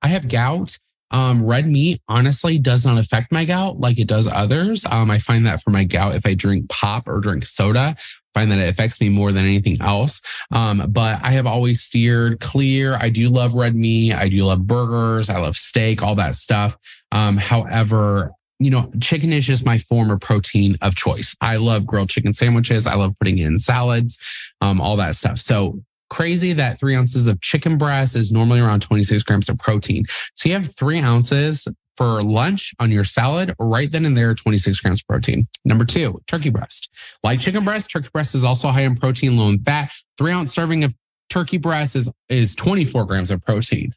I 0.01 0.09
have 0.09 0.27
gout 0.27 0.77
um, 1.11 1.45
red 1.45 1.67
meat 1.67 2.01
honestly 2.07 2.57
does 2.57 2.85
not 2.85 2.97
affect 2.97 3.31
my 3.31 3.45
gout 3.45 3.79
like 3.79 3.99
it 3.99 4.07
does 4.07 4.27
others. 4.27 4.85
Um, 4.85 5.11
I 5.11 5.19
find 5.19 5.45
that 5.45 5.61
for 5.61 5.69
my 5.69 5.83
gout, 5.83 6.15
if 6.15 6.25
I 6.25 6.33
drink 6.33 6.69
pop 6.69 7.07
or 7.07 7.19
drink 7.19 7.45
soda, 7.45 7.95
find 8.33 8.51
that 8.51 8.59
it 8.59 8.69
affects 8.69 8.99
me 8.99 9.09
more 9.09 9.31
than 9.31 9.45
anything 9.45 9.81
else. 9.81 10.21
Um, 10.51 10.83
but 10.89 11.19
I 11.23 11.31
have 11.31 11.45
always 11.47 11.81
steered 11.81 12.39
clear. 12.39 12.97
I 12.99 13.09
do 13.09 13.29
love 13.29 13.55
red 13.55 13.75
meat. 13.75 14.13
I 14.13 14.29
do 14.29 14.43
love 14.45 14.65
burgers. 14.67 15.29
I 15.29 15.39
love 15.39 15.55
steak, 15.55 16.01
all 16.01 16.15
that 16.15 16.35
stuff. 16.35 16.77
Um, 17.11 17.37
however, 17.37 18.31
you 18.59 18.71
know, 18.71 18.91
chicken 19.01 19.33
is 19.33 19.45
just 19.45 19.65
my 19.65 19.77
form 19.77 20.09
of 20.11 20.21
protein 20.21 20.77
of 20.81 20.95
choice. 20.95 21.35
I 21.41 21.57
love 21.57 21.85
grilled 21.85 22.09
chicken 22.09 22.33
sandwiches. 22.33 22.87
I 22.87 22.95
love 22.95 23.13
putting 23.19 23.37
in 23.37 23.59
salads, 23.59 24.17
um, 24.61 24.79
all 24.81 24.97
that 24.97 25.15
stuff. 25.15 25.37
So 25.37 25.81
crazy 26.09 26.53
that 26.53 26.79
three 26.79 26.95
ounces 26.95 27.27
of 27.27 27.41
chicken 27.41 27.77
breast 27.77 28.15
is 28.15 28.31
normally 28.31 28.59
around 28.59 28.81
26 28.81 29.23
grams 29.23 29.49
of 29.49 29.57
protein. 29.57 30.05
So 30.35 30.49
you 30.49 30.55
have 30.55 30.75
three 30.75 30.99
ounces 30.99 31.67
for 31.97 32.21
lunch 32.23 32.73
on 32.79 32.91
your 32.91 33.03
salad, 33.03 33.53
right 33.59 33.91
then 33.91 34.05
and 34.05 34.17
there, 34.17 34.33
26 34.33 34.79
grams 34.81 35.01
of 35.01 35.07
protein. 35.07 35.47
Number 35.63 35.85
two, 35.85 36.21
turkey 36.27 36.49
breast. 36.49 36.89
Like 37.23 37.39
chicken 37.39 37.63
breast, 37.63 37.89
turkey 37.89 38.09
breast 38.11 38.35
is 38.35 38.43
also 38.43 38.69
high 38.69 38.81
in 38.81 38.95
protein, 38.95 39.37
low 39.37 39.47
in 39.47 39.59
fat. 39.59 39.91
Three 40.17 40.31
ounce 40.31 40.53
serving 40.53 40.83
of 40.83 40.93
turkey 41.29 41.57
breast 41.57 41.95
is, 41.95 42.11
is 42.29 42.55
24 42.55 43.05
grams 43.05 43.31
of 43.31 43.43
protein. 43.43 43.93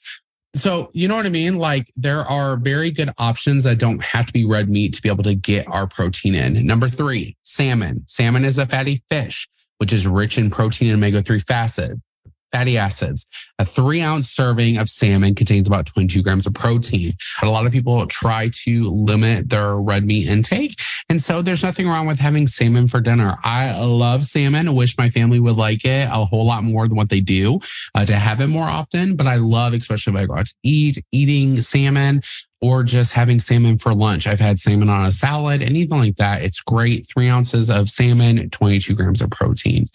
So, 0.54 0.90
you 0.92 1.08
know 1.08 1.16
what 1.16 1.26
I 1.26 1.30
mean? 1.30 1.58
Like, 1.58 1.92
there 1.94 2.24
are 2.24 2.56
very 2.56 2.90
good 2.90 3.10
options 3.18 3.64
that 3.64 3.78
don't 3.78 4.02
have 4.02 4.26
to 4.26 4.32
be 4.32 4.44
red 4.44 4.68
meat 4.68 4.94
to 4.94 5.02
be 5.02 5.08
able 5.08 5.24
to 5.24 5.34
get 5.34 5.68
our 5.68 5.86
protein 5.86 6.34
in. 6.34 6.66
Number 6.66 6.88
three, 6.88 7.36
salmon. 7.42 8.04
Salmon 8.06 8.44
is 8.44 8.58
a 8.58 8.66
fatty 8.66 9.02
fish 9.10 9.46
which 9.78 9.92
is 9.92 10.06
rich 10.06 10.38
in 10.38 10.50
protein 10.50 10.90
and 10.90 10.98
omega 10.98 11.22
3 11.22 11.38
fatty 11.40 11.94
fatty 12.52 12.78
acids. 12.78 13.26
A 13.58 13.64
three 13.64 14.00
ounce 14.00 14.30
serving 14.30 14.78
of 14.78 14.88
salmon 14.88 15.34
contains 15.34 15.68
about 15.68 15.86
22 15.86 16.22
grams 16.22 16.46
of 16.46 16.54
protein. 16.54 17.12
But 17.40 17.48
a 17.48 17.50
lot 17.50 17.66
of 17.66 17.72
people 17.72 18.06
try 18.06 18.50
to 18.64 18.90
limit 18.90 19.50
their 19.50 19.76
red 19.76 20.04
meat 20.04 20.28
intake. 20.28 20.78
And 21.08 21.20
so 21.20 21.42
there's 21.42 21.62
nothing 21.62 21.88
wrong 21.88 22.06
with 22.06 22.18
having 22.18 22.46
salmon 22.46 22.88
for 22.88 23.00
dinner. 23.00 23.36
I 23.44 23.78
love 23.78 24.24
salmon. 24.24 24.74
Wish 24.74 24.98
my 24.98 25.10
family 25.10 25.40
would 25.40 25.56
like 25.56 25.84
it 25.84 26.08
a 26.10 26.24
whole 26.24 26.46
lot 26.46 26.64
more 26.64 26.86
than 26.86 26.96
what 26.96 27.10
they 27.10 27.20
do 27.20 27.60
uh, 27.94 28.04
to 28.04 28.14
have 28.14 28.40
it 28.40 28.48
more 28.48 28.68
often. 28.68 29.16
But 29.16 29.26
I 29.26 29.36
love, 29.36 29.74
especially 29.74 30.14
if 30.14 30.18
I 30.18 30.26
go 30.26 30.36
out 30.36 30.46
to 30.46 30.54
eat, 30.62 31.02
eating 31.12 31.60
salmon 31.60 32.22
or 32.60 32.82
just 32.82 33.12
having 33.12 33.38
salmon 33.38 33.78
for 33.78 33.94
lunch. 33.94 34.26
I've 34.26 34.40
had 34.40 34.58
salmon 34.58 34.88
on 34.88 35.06
a 35.06 35.12
salad, 35.12 35.62
anything 35.62 35.98
like 35.98 36.16
that. 36.16 36.42
It's 36.42 36.60
great. 36.60 37.06
Three 37.06 37.28
ounces 37.28 37.70
of 37.70 37.88
salmon, 37.88 38.50
22 38.50 38.94
grams 38.94 39.20
of 39.20 39.30
protein. 39.30 39.86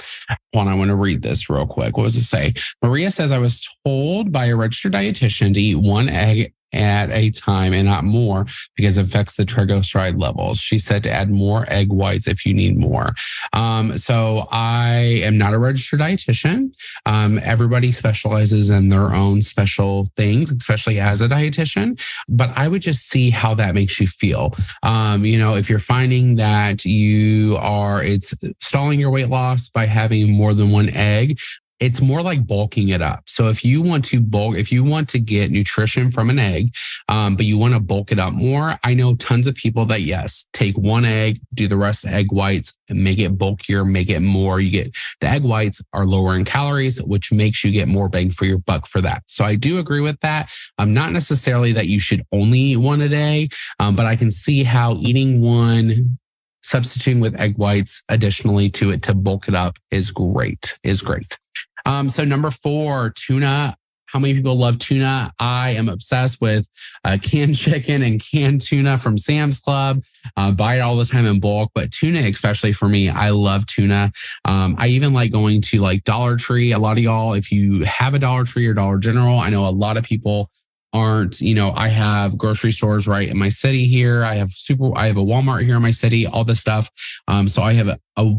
One, 0.52 0.68
I 0.68 0.76
want 0.76 0.90
to 0.90 0.96
read 0.96 1.22
this 1.22 1.50
real 1.50 1.68
quick. 1.68 1.98
What 1.98 2.04
does 2.04 2.16
it 2.16 2.24
say? 2.24 2.54
Maria 2.82 3.12
says, 3.12 3.32
I 3.32 3.38
was 3.38 3.68
told 3.86 4.32
by 4.32 4.46
a 4.46 4.56
registered 4.56 4.94
dietitian 4.94 5.54
to 5.54 5.62
eat 5.62 5.76
one 5.76 6.10
egg 6.10 6.54
at 6.74 7.10
a 7.12 7.30
time 7.32 7.74
and 7.74 7.88
not 7.88 8.04
more 8.04 8.46
because 8.76 8.98
it 8.98 9.06
affects 9.06 9.36
the 9.36 9.44
triglyceride 9.44 10.20
levels. 10.20 10.60
She 10.60 10.80
said 10.80 11.04
to 11.04 11.12
add 11.12 11.30
more 11.30 11.66
egg 11.70 11.92
whites 11.92 12.28
if 12.28 12.46
you 12.46 12.54
need 12.54 12.78
more. 12.78 13.14
Um, 13.54 13.98
so 13.98 14.48
I 14.52 15.22
am 15.24 15.38
not 15.38 15.54
a 15.54 15.60
registered 15.60 16.00
dietitian. 16.00 16.74
Um, 17.06 17.40
everybody 17.44 17.92
specializes 17.92 18.70
in 18.70 18.90
their 18.90 19.14
own 19.14 19.42
special 19.42 20.08
things, 20.16 20.52
especially 20.52 21.00
as 21.00 21.22
a 21.22 21.28
dietitian. 21.28 22.02
But 22.28 22.52
I 22.58 22.68
would 22.68 22.82
just 22.82 23.10
see 23.10 23.30
how 23.30 23.54
that 23.56 23.76
makes 23.76 24.00
you 24.00 24.08
feel. 24.08 24.56
Um, 24.84 25.26
you 25.26 25.38
know, 25.38 25.56
if 25.56 25.70
you're 25.70 25.80
finding 25.80 26.36
that 26.36 26.86
you 26.86 27.58
are, 27.58 28.04
it's 28.04 28.34
stalling 28.62 29.00
your 29.00 29.10
weight 29.10 29.30
loss 29.30 29.70
by 29.70 29.86
having 29.86 30.32
more 30.34 30.54
than 30.54 30.72
one 30.72 30.90
egg, 30.90 31.40
it's 31.80 32.02
more 32.02 32.22
like 32.22 32.48
bulking 32.48 32.90
it 32.90 33.02
up. 33.02 33.24
So 33.28 33.50
if 33.50 33.66
you 33.66 33.82
want 33.82 34.06
to 34.06 34.22
bulk, 34.22 34.56
if 34.56 34.72
you 34.72 34.84
want 34.84 35.10
to 35.10 35.20
get 35.20 35.52
nutrition 35.52 36.12
from 36.12 36.30
an 36.30 36.40
egg, 36.40 36.74
um, 37.10 37.36
but 37.36 37.46
you 37.46 37.58
want 37.58 37.74
to 37.74 37.80
bulk 37.80 38.12
it 38.12 38.20
up 38.20 38.34
more, 38.34 38.78
I 38.84 38.94
know 38.94 39.16
tons 39.16 39.48
of 39.48 39.56
people 39.56 39.86
that 39.86 40.02
yes, 40.02 40.48
take 40.54 40.78
one 40.78 41.04
egg, 41.04 41.42
do 41.54 41.68
the 41.68 41.78
rest 41.78 42.06
egg 42.06 42.32
whites 42.32 42.76
and 42.90 43.04
make 43.04 43.20
it 43.20 43.38
bulkier, 43.38 43.86
make 43.86 44.10
it 44.10 44.22
more. 44.22 44.60
You 44.60 44.72
get 44.72 44.96
the 45.20 45.28
egg 45.28 45.44
whites 45.44 45.82
are 45.94 46.06
lower 46.06 46.36
in 46.36 46.46
calories, 46.46 47.02
which 47.04 47.32
makes 47.32 47.64
you 47.64 47.72
get 47.72 47.88
more 47.88 48.10
bang 48.10 48.32
for 48.32 48.46
your 48.46 48.60
buck 48.60 48.86
for 48.88 49.02
that. 49.02 49.24
So 49.28 49.44
I 49.44 49.56
do 49.56 49.80
agree 49.80 50.02
with 50.02 50.20
that. 50.22 50.52
I'm 50.78 50.90
um, 50.90 50.94
not 50.94 51.12
necessarily 51.12 51.74
that 51.74 51.88
you 51.88 52.00
should 52.00 52.24
only 52.32 52.60
eat 52.60 52.78
one 52.78 53.02
a 53.02 53.10
day, 53.10 53.50
um, 53.80 53.96
but 53.96 54.06
I 54.06 54.16
can 54.16 54.32
see 54.32 54.64
how 54.64 54.96
eating 55.02 55.42
one 55.42 56.18
substituting 56.64 57.20
with 57.20 57.40
egg 57.40 57.58
whites 57.58 58.04
additionally 58.10 58.70
to 58.72 58.92
it 58.92 59.02
to 59.04 59.14
bulk 59.14 59.48
it 59.48 59.56
up 59.56 59.78
is 59.92 60.12
great, 60.12 60.78
is 60.84 61.02
great. 61.02 61.38
Um, 61.86 62.10
so 62.10 62.24
number 62.24 62.50
four, 62.50 63.14
tuna. 63.16 63.76
How 64.06 64.20
many 64.20 64.36
people 64.36 64.56
love 64.56 64.78
tuna? 64.78 65.34
I 65.40 65.72
am 65.72 65.90
obsessed 65.90 66.40
with 66.40 66.68
uh, 67.04 67.18
canned 67.20 67.56
chicken 67.58 68.04
and 68.04 68.24
canned 68.24 68.62
tuna 68.62 69.00
from 69.00 69.18
Sam's 69.18 69.60
Club. 69.60 70.04
Uh, 70.38 70.52
buy 70.52 70.76
it 70.76 70.82
all 70.82 70.96
the 70.96 71.06
time 71.06 71.26
in 71.26 71.40
bulk, 71.40 71.72
but 71.74 71.92
tuna, 71.92 72.20
especially 72.20 72.74
for 72.74 72.88
me, 72.88 73.10
I 73.10 73.32
love 73.32 73.66
tuna. 73.66 74.12
Um, 74.46 74.76
I 74.78 74.90
even 74.90 75.14
like 75.14 75.32
going 75.32 75.62
to 75.62 75.80
like 75.80 76.04
Dollar 76.04 76.38
Tree. 76.38 76.74
A 76.74 76.80
lot 76.80 76.98
of 76.98 77.04
y'all, 77.04 77.34
if 77.34 77.52
you 77.52 77.86
have 77.86 78.14
a 78.14 78.20
Dollar 78.20 78.44
Tree 78.46 78.68
or 78.68 78.76
Dollar 78.76 79.00
General, 79.00 79.40
I 79.40 79.50
know 79.50 79.68
a 79.68 79.72
lot 79.72 79.98
of 79.98 80.04
people 80.04 80.52
aren't, 80.94 81.42
you 81.42 81.56
know, 81.56 81.72
I 81.76 81.88
have 81.88 82.38
grocery 82.38 82.72
stores 82.72 83.08
right 83.08 83.28
in 83.28 83.38
my 83.38 83.50
city 83.50 83.86
here. 83.86 84.24
I 84.24 84.36
have 84.36 84.52
super, 84.52 84.96
I 84.96 85.08
have 85.08 85.18
a 85.18 85.22
Walmart 85.22 85.66
here 85.66 85.76
in 85.76 85.82
my 85.82 85.92
city, 85.92 86.28
all 86.28 86.44
this 86.44 86.60
stuff. 86.60 86.90
Um, 87.28 87.48
so 87.48 87.64
I 87.64 87.74
have 87.74 87.88
a, 87.88 88.00
a, 88.16 88.32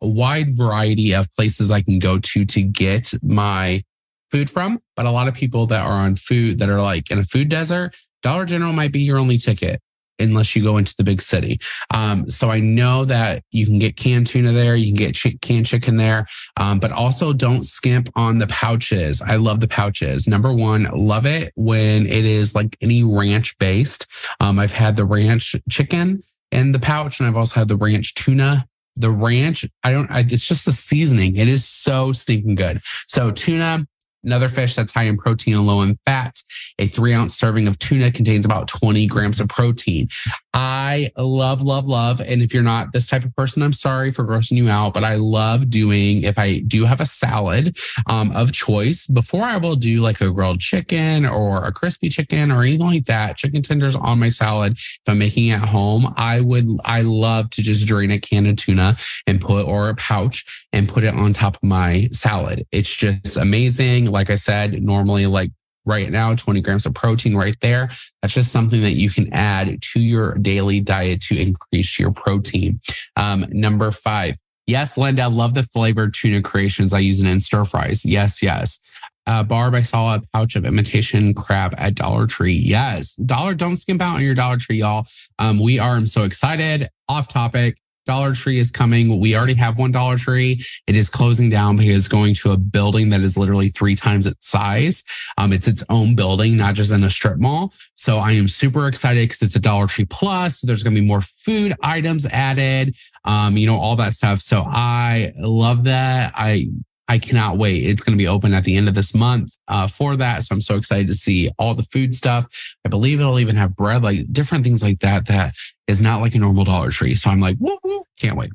a 0.00 0.08
wide 0.08 0.56
variety 0.56 1.14
of 1.14 1.30
places 1.34 1.70
I 1.70 1.82
can 1.82 1.98
go 1.98 2.18
to 2.18 2.44
to 2.46 2.62
get 2.62 3.12
my 3.22 3.82
food 4.30 4.50
from. 4.50 4.80
But 4.96 5.06
a 5.06 5.10
lot 5.10 5.28
of 5.28 5.34
people 5.34 5.66
that 5.66 5.84
are 5.84 5.92
on 5.92 6.16
food 6.16 6.58
that 6.58 6.68
are 6.68 6.82
like 6.82 7.10
in 7.10 7.18
a 7.18 7.24
food 7.24 7.48
desert, 7.48 7.94
Dollar 8.22 8.46
General 8.46 8.72
might 8.72 8.92
be 8.92 9.00
your 9.00 9.18
only 9.18 9.38
ticket 9.38 9.80
unless 10.18 10.54
you 10.54 10.62
go 10.62 10.76
into 10.76 10.94
the 10.96 11.04
big 11.04 11.20
city. 11.20 11.60
Um, 11.92 12.28
so 12.30 12.50
I 12.50 12.60
know 12.60 13.04
that 13.04 13.42
you 13.50 13.66
can 13.66 13.78
get 13.78 13.96
canned 13.96 14.26
tuna 14.26 14.52
there, 14.52 14.76
you 14.76 14.86
can 14.86 14.96
get 14.96 15.14
ch- 15.14 15.40
canned 15.40 15.66
chicken 15.66 15.96
there, 15.96 16.26
um, 16.56 16.78
but 16.78 16.92
also 16.92 17.32
don't 17.32 17.64
skimp 17.64 18.08
on 18.14 18.38
the 18.38 18.46
pouches. 18.46 19.22
I 19.22 19.36
love 19.36 19.60
the 19.60 19.68
pouches. 19.68 20.28
Number 20.28 20.52
one, 20.52 20.88
love 20.92 21.26
it 21.26 21.52
when 21.56 22.06
it 22.06 22.24
is 22.24 22.54
like 22.54 22.76
any 22.80 23.04
ranch 23.04 23.58
based. 23.58 24.06
Um, 24.40 24.58
I've 24.58 24.72
had 24.72 24.96
the 24.96 25.04
ranch 25.04 25.54
chicken 25.70 26.22
in 26.50 26.72
the 26.72 26.78
pouch, 26.78 27.20
and 27.20 27.28
I've 27.28 27.36
also 27.36 27.60
had 27.60 27.68
the 27.68 27.76
ranch 27.76 28.14
tuna. 28.14 28.66
The 28.96 29.10
ranch, 29.10 29.64
I 29.84 29.92
don't, 29.92 30.10
I, 30.10 30.20
it's 30.20 30.48
just 30.48 30.64
the 30.64 30.72
seasoning. 30.72 31.36
It 31.36 31.46
is 31.46 31.64
so 31.64 32.12
stinking 32.12 32.56
good. 32.56 32.80
So 33.06 33.30
tuna, 33.30 33.86
Another 34.24 34.48
fish 34.48 34.74
that's 34.74 34.92
high 34.92 35.04
in 35.04 35.16
protein 35.16 35.54
and 35.54 35.66
low 35.66 35.82
in 35.82 35.98
fat. 36.04 36.42
A 36.78 36.86
three 36.86 37.14
ounce 37.14 37.36
serving 37.36 37.68
of 37.68 37.78
tuna 37.78 38.10
contains 38.10 38.44
about 38.44 38.68
20 38.68 39.06
grams 39.06 39.40
of 39.40 39.48
protein. 39.48 40.08
I 40.52 41.12
love, 41.16 41.62
love, 41.62 41.86
love. 41.86 42.20
And 42.20 42.42
if 42.42 42.52
you're 42.52 42.62
not 42.64 42.92
this 42.92 43.06
type 43.06 43.24
of 43.24 43.34
person, 43.36 43.62
I'm 43.62 43.72
sorry 43.72 44.10
for 44.10 44.24
grossing 44.24 44.56
you 44.56 44.68
out, 44.68 44.92
but 44.92 45.04
I 45.04 45.14
love 45.14 45.70
doing, 45.70 46.24
if 46.24 46.38
I 46.38 46.60
do 46.60 46.84
have 46.84 47.00
a 47.00 47.04
salad 47.04 47.78
um, 48.06 48.32
of 48.32 48.52
choice, 48.52 49.06
before 49.06 49.44
I 49.44 49.56
will 49.56 49.76
do 49.76 50.00
like 50.00 50.20
a 50.20 50.32
grilled 50.32 50.58
chicken 50.58 51.24
or 51.24 51.64
a 51.64 51.70
crispy 51.70 52.08
chicken 52.08 52.50
or 52.50 52.62
anything 52.62 52.86
like 52.86 53.04
that, 53.04 53.36
chicken 53.36 53.62
tenders 53.62 53.94
on 53.94 54.18
my 54.18 54.30
salad, 54.30 54.72
if 54.72 55.02
I'm 55.06 55.18
making 55.18 55.46
it 55.46 55.52
at 55.52 55.68
home, 55.68 56.12
I 56.16 56.40
would, 56.40 56.66
I 56.84 57.02
love 57.02 57.50
to 57.50 57.62
just 57.62 57.86
drain 57.86 58.10
a 58.10 58.18
can 58.18 58.46
of 58.46 58.56
tuna 58.56 58.96
and 59.28 59.40
put, 59.40 59.64
or 59.64 59.90
a 59.90 59.94
pouch 59.94 60.66
and 60.72 60.88
put 60.88 61.04
it 61.04 61.14
on 61.14 61.32
top 61.32 61.56
of 61.56 61.62
my 61.62 62.08
salad. 62.12 62.66
It's 62.72 62.94
just 62.94 63.36
amazing. 63.36 64.07
Like 64.08 64.30
I 64.30 64.34
said, 64.34 64.82
normally 64.82 65.26
like 65.26 65.50
right 65.84 66.10
now, 66.10 66.34
20 66.34 66.60
grams 66.60 66.86
of 66.86 66.94
protein 66.94 67.36
right 67.36 67.56
there. 67.60 67.88
That's 68.20 68.34
just 68.34 68.52
something 68.52 68.82
that 68.82 68.92
you 68.92 69.10
can 69.10 69.32
add 69.32 69.80
to 69.92 70.00
your 70.00 70.34
daily 70.34 70.80
diet 70.80 71.20
to 71.22 71.40
increase 71.40 71.98
your 71.98 72.12
protein. 72.12 72.80
Um, 73.16 73.46
number 73.50 73.90
five. 73.90 74.36
Yes, 74.66 74.98
Linda, 74.98 75.22
I 75.22 75.26
love 75.26 75.54
the 75.54 75.62
flavored 75.62 76.12
tuna 76.12 76.42
creations. 76.42 76.92
I 76.92 76.98
use 76.98 77.22
it 77.22 77.26
in 77.26 77.40
stir 77.40 77.64
fries. 77.64 78.04
Yes, 78.04 78.42
yes. 78.42 78.80
Uh, 79.26 79.42
Barb, 79.42 79.74
I 79.74 79.82
saw 79.82 80.14
a 80.14 80.22
pouch 80.32 80.56
of 80.56 80.64
imitation 80.64 81.34
crab 81.34 81.74
at 81.78 81.94
Dollar 81.94 82.26
Tree. 82.26 82.54
Yes, 82.54 83.16
Dollar, 83.16 83.54
don't 83.54 83.76
skimp 83.76 84.02
out 84.02 84.16
on 84.16 84.22
your 84.22 84.34
Dollar 84.34 84.58
Tree, 84.58 84.76
y'all. 84.76 85.06
Um, 85.38 85.58
we 85.58 85.78
are 85.78 85.96
I'm 85.96 86.06
so 86.06 86.24
excited. 86.24 86.88
Off 87.08 87.28
topic. 87.28 87.78
Dollar 88.08 88.34
Tree 88.34 88.58
is 88.58 88.70
coming. 88.70 89.20
We 89.20 89.36
already 89.36 89.54
have 89.54 89.78
one 89.78 89.92
Dollar 89.92 90.16
Tree. 90.16 90.58
It 90.86 90.96
is 90.96 91.10
closing 91.10 91.50
down 91.50 91.76
because 91.76 91.94
it's 91.94 92.08
going 92.08 92.34
to 92.36 92.52
a 92.52 92.56
building 92.56 93.10
that 93.10 93.20
is 93.20 93.36
literally 93.36 93.68
three 93.68 93.94
times 93.94 94.26
its 94.26 94.48
size. 94.48 95.04
Um, 95.36 95.52
it's 95.52 95.68
its 95.68 95.84
own 95.90 96.16
building, 96.16 96.56
not 96.56 96.74
just 96.74 96.90
in 96.90 97.04
a 97.04 97.10
strip 97.10 97.36
mall. 97.36 97.74
So 97.96 98.16
I 98.16 98.32
am 98.32 98.48
super 98.48 98.88
excited 98.88 99.28
because 99.28 99.42
it's 99.42 99.56
a 99.56 99.60
Dollar 99.60 99.86
Tree 99.86 100.06
Plus. 100.06 100.62
There's 100.62 100.82
going 100.82 100.94
to 100.94 101.00
be 101.02 101.06
more 101.06 101.20
food 101.20 101.74
items 101.82 102.24
added, 102.26 102.96
um, 103.26 103.58
you 103.58 103.66
know, 103.66 103.76
all 103.78 103.96
that 103.96 104.14
stuff. 104.14 104.38
So 104.38 104.64
I 104.66 105.34
love 105.36 105.84
that. 105.84 106.32
I 106.34 106.68
I 107.08 107.18
cannot 107.18 107.56
wait. 107.56 107.84
It's 107.84 108.04
going 108.04 108.16
to 108.16 108.22
be 108.22 108.28
open 108.28 108.52
at 108.52 108.64
the 108.64 108.76
end 108.76 108.86
of 108.86 108.94
this 108.94 109.14
month 109.14 109.56
uh, 109.66 109.88
for 109.88 110.14
that. 110.16 110.42
So 110.42 110.54
I'm 110.54 110.60
so 110.60 110.76
excited 110.76 111.06
to 111.06 111.14
see 111.14 111.50
all 111.58 111.74
the 111.74 111.82
food 111.84 112.14
stuff. 112.14 112.46
I 112.84 112.90
believe 112.90 113.18
it'll 113.18 113.38
even 113.38 113.56
have 113.56 113.74
bread, 113.74 114.02
like 114.02 114.30
different 114.32 114.64
things 114.64 114.82
like 114.82 115.00
that, 115.00 115.26
that 115.26 115.54
is 115.86 116.02
not 116.02 116.20
like 116.20 116.34
a 116.34 116.38
normal 116.38 116.64
Dollar 116.64 116.90
Tree. 116.90 117.14
So 117.14 117.30
I'm 117.30 117.40
like, 117.40 117.56
woo, 117.58 117.78
woo, 117.82 118.04
can't 118.18 118.36
wait. 118.36 118.50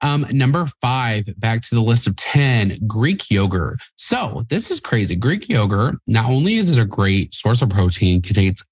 Um, 0.00 0.26
number 0.30 0.66
five, 0.82 1.24
back 1.38 1.62
to 1.62 1.74
the 1.74 1.80
list 1.80 2.06
of 2.06 2.16
10, 2.16 2.80
Greek 2.86 3.30
yogurt. 3.30 3.78
So 3.96 4.44
this 4.50 4.70
is 4.70 4.80
crazy. 4.80 5.16
Greek 5.16 5.48
yogurt, 5.48 5.96
not 6.06 6.26
only 6.26 6.56
is 6.56 6.68
it 6.68 6.78
a 6.78 6.84
great 6.84 7.32
source 7.32 7.62
of 7.62 7.70
protein, 7.70 8.20
contains 8.20 8.62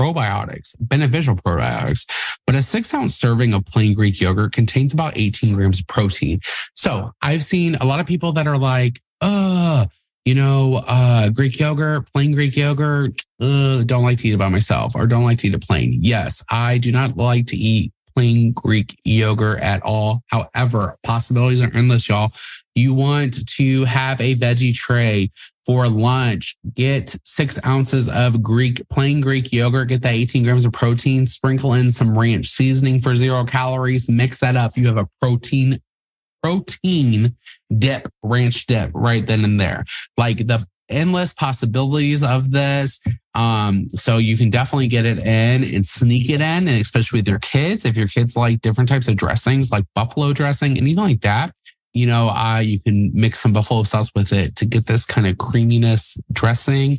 probiotics, 0.00 0.74
beneficial 0.80 1.36
probiotics, 1.36 2.08
but 2.46 2.54
a 2.54 2.62
six 2.62 2.92
ounce 2.94 3.14
serving 3.14 3.52
of 3.52 3.66
plain 3.66 3.92
Greek 3.92 4.18
yogurt 4.18 4.52
contains 4.52 4.94
about 4.94 5.12
18 5.16 5.54
grams 5.54 5.80
of 5.80 5.86
protein. 5.86 6.40
So 6.74 7.12
I've 7.20 7.44
seen 7.44 7.74
a 7.74 7.84
lot 7.84 8.00
of 8.00 8.06
people 8.06 8.32
that 8.32 8.46
are 8.46 8.56
like, 8.56 9.00
uh, 9.20 9.86
you 10.24 10.34
know, 10.34 10.82
uh, 10.86 11.28
Greek 11.30 11.58
yogurt, 11.58 12.10
plain 12.12 12.32
Greek 12.32 12.56
yogurt, 12.56 13.22
uh, 13.40 13.82
don't 13.84 14.02
like 14.02 14.18
to 14.18 14.28
eat 14.28 14.34
it 14.34 14.38
by 14.38 14.48
myself 14.48 14.96
or 14.96 15.06
don't 15.06 15.24
like 15.24 15.38
to 15.38 15.48
eat 15.48 15.54
it 15.54 15.62
plain. 15.62 15.98
Yes, 16.00 16.42
I 16.50 16.78
do 16.78 16.92
not 16.92 17.16
like 17.16 17.46
to 17.46 17.56
eat 17.56 17.92
plain 18.20 18.52
Greek 18.52 19.00
yogurt 19.02 19.60
at 19.60 19.82
all. 19.82 20.22
However, 20.26 20.98
possibilities 21.02 21.62
are 21.62 21.72
endless, 21.72 22.06
y'all. 22.06 22.32
You 22.74 22.92
want 22.92 23.48
to 23.56 23.84
have 23.86 24.20
a 24.20 24.36
veggie 24.36 24.74
tray 24.74 25.30
for 25.64 25.88
lunch. 25.88 26.54
Get 26.74 27.16
six 27.24 27.58
ounces 27.64 28.10
of 28.10 28.42
Greek, 28.42 28.82
plain 28.90 29.22
Greek 29.22 29.54
yogurt. 29.54 29.88
Get 29.88 30.02
that 30.02 30.12
18 30.12 30.44
grams 30.44 30.66
of 30.66 30.74
protein. 30.74 31.24
Sprinkle 31.24 31.72
in 31.72 31.90
some 31.90 32.16
ranch 32.16 32.48
seasoning 32.48 33.00
for 33.00 33.14
zero 33.14 33.46
calories. 33.46 34.10
Mix 34.10 34.38
that 34.40 34.54
up. 34.54 34.76
You 34.76 34.86
have 34.88 34.98
a 34.98 35.08
protein, 35.22 35.80
protein 36.42 37.34
dip, 37.78 38.06
ranch 38.22 38.66
dip 38.66 38.90
right 38.92 39.24
then 39.24 39.46
and 39.46 39.58
there. 39.58 39.86
Like 40.18 40.46
the 40.46 40.66
endless 40.90 41.32
possibilities 41.32 42.22
of 42.22 42.50
this. 42.50 43.00
Um, 43.34 43.88
so 43.90 44.18
you 44.18 44.36
can 44.36 44.50
definitely 44.50 44.88
get 44.88 45.04
it 45.04 45.18
in 45.18 45.64
and 45.74 45.86
sneak 45.86 46.28
it 46.28 46.40
in, 46.40 46.68
and 46.68 46.68
especially 46.68 47.20
with 47.20 47.28
your 47.28 47.38
kids. 47.38 47.84
If 47.84 47.96
your 47.96 48.08
kids 48.08 48.36
like 48.36 48.60
different 48.60 48.88
types 48.88 49.08
of 49.08 49.16
dressings, 49.16 49.70
like 49.70 49.84
buffalo 49.94 50.32
dressing, 50.32 50.76
anything 50.76 51.02
like 51.02 51.20
that, 51.20 51.54
you 51.92 52.06
know, 52.06 52.28
uh, 52.28 52.58
you 52.58 52.80
can 52.80 53.10
mix 53.14 53.40
some 53.40 53.52
buffalo 53.52 53.82
sauce 53.82 54.10
with 54.14 54.32
it 54.32 54.56
to 54.56 54.66
get 54.66 54.86
this 54.86 55.04
kind 55.04 55.26
of 55.26 55.38
creaminess 55.38 56.18
dressing. 56.32 56.98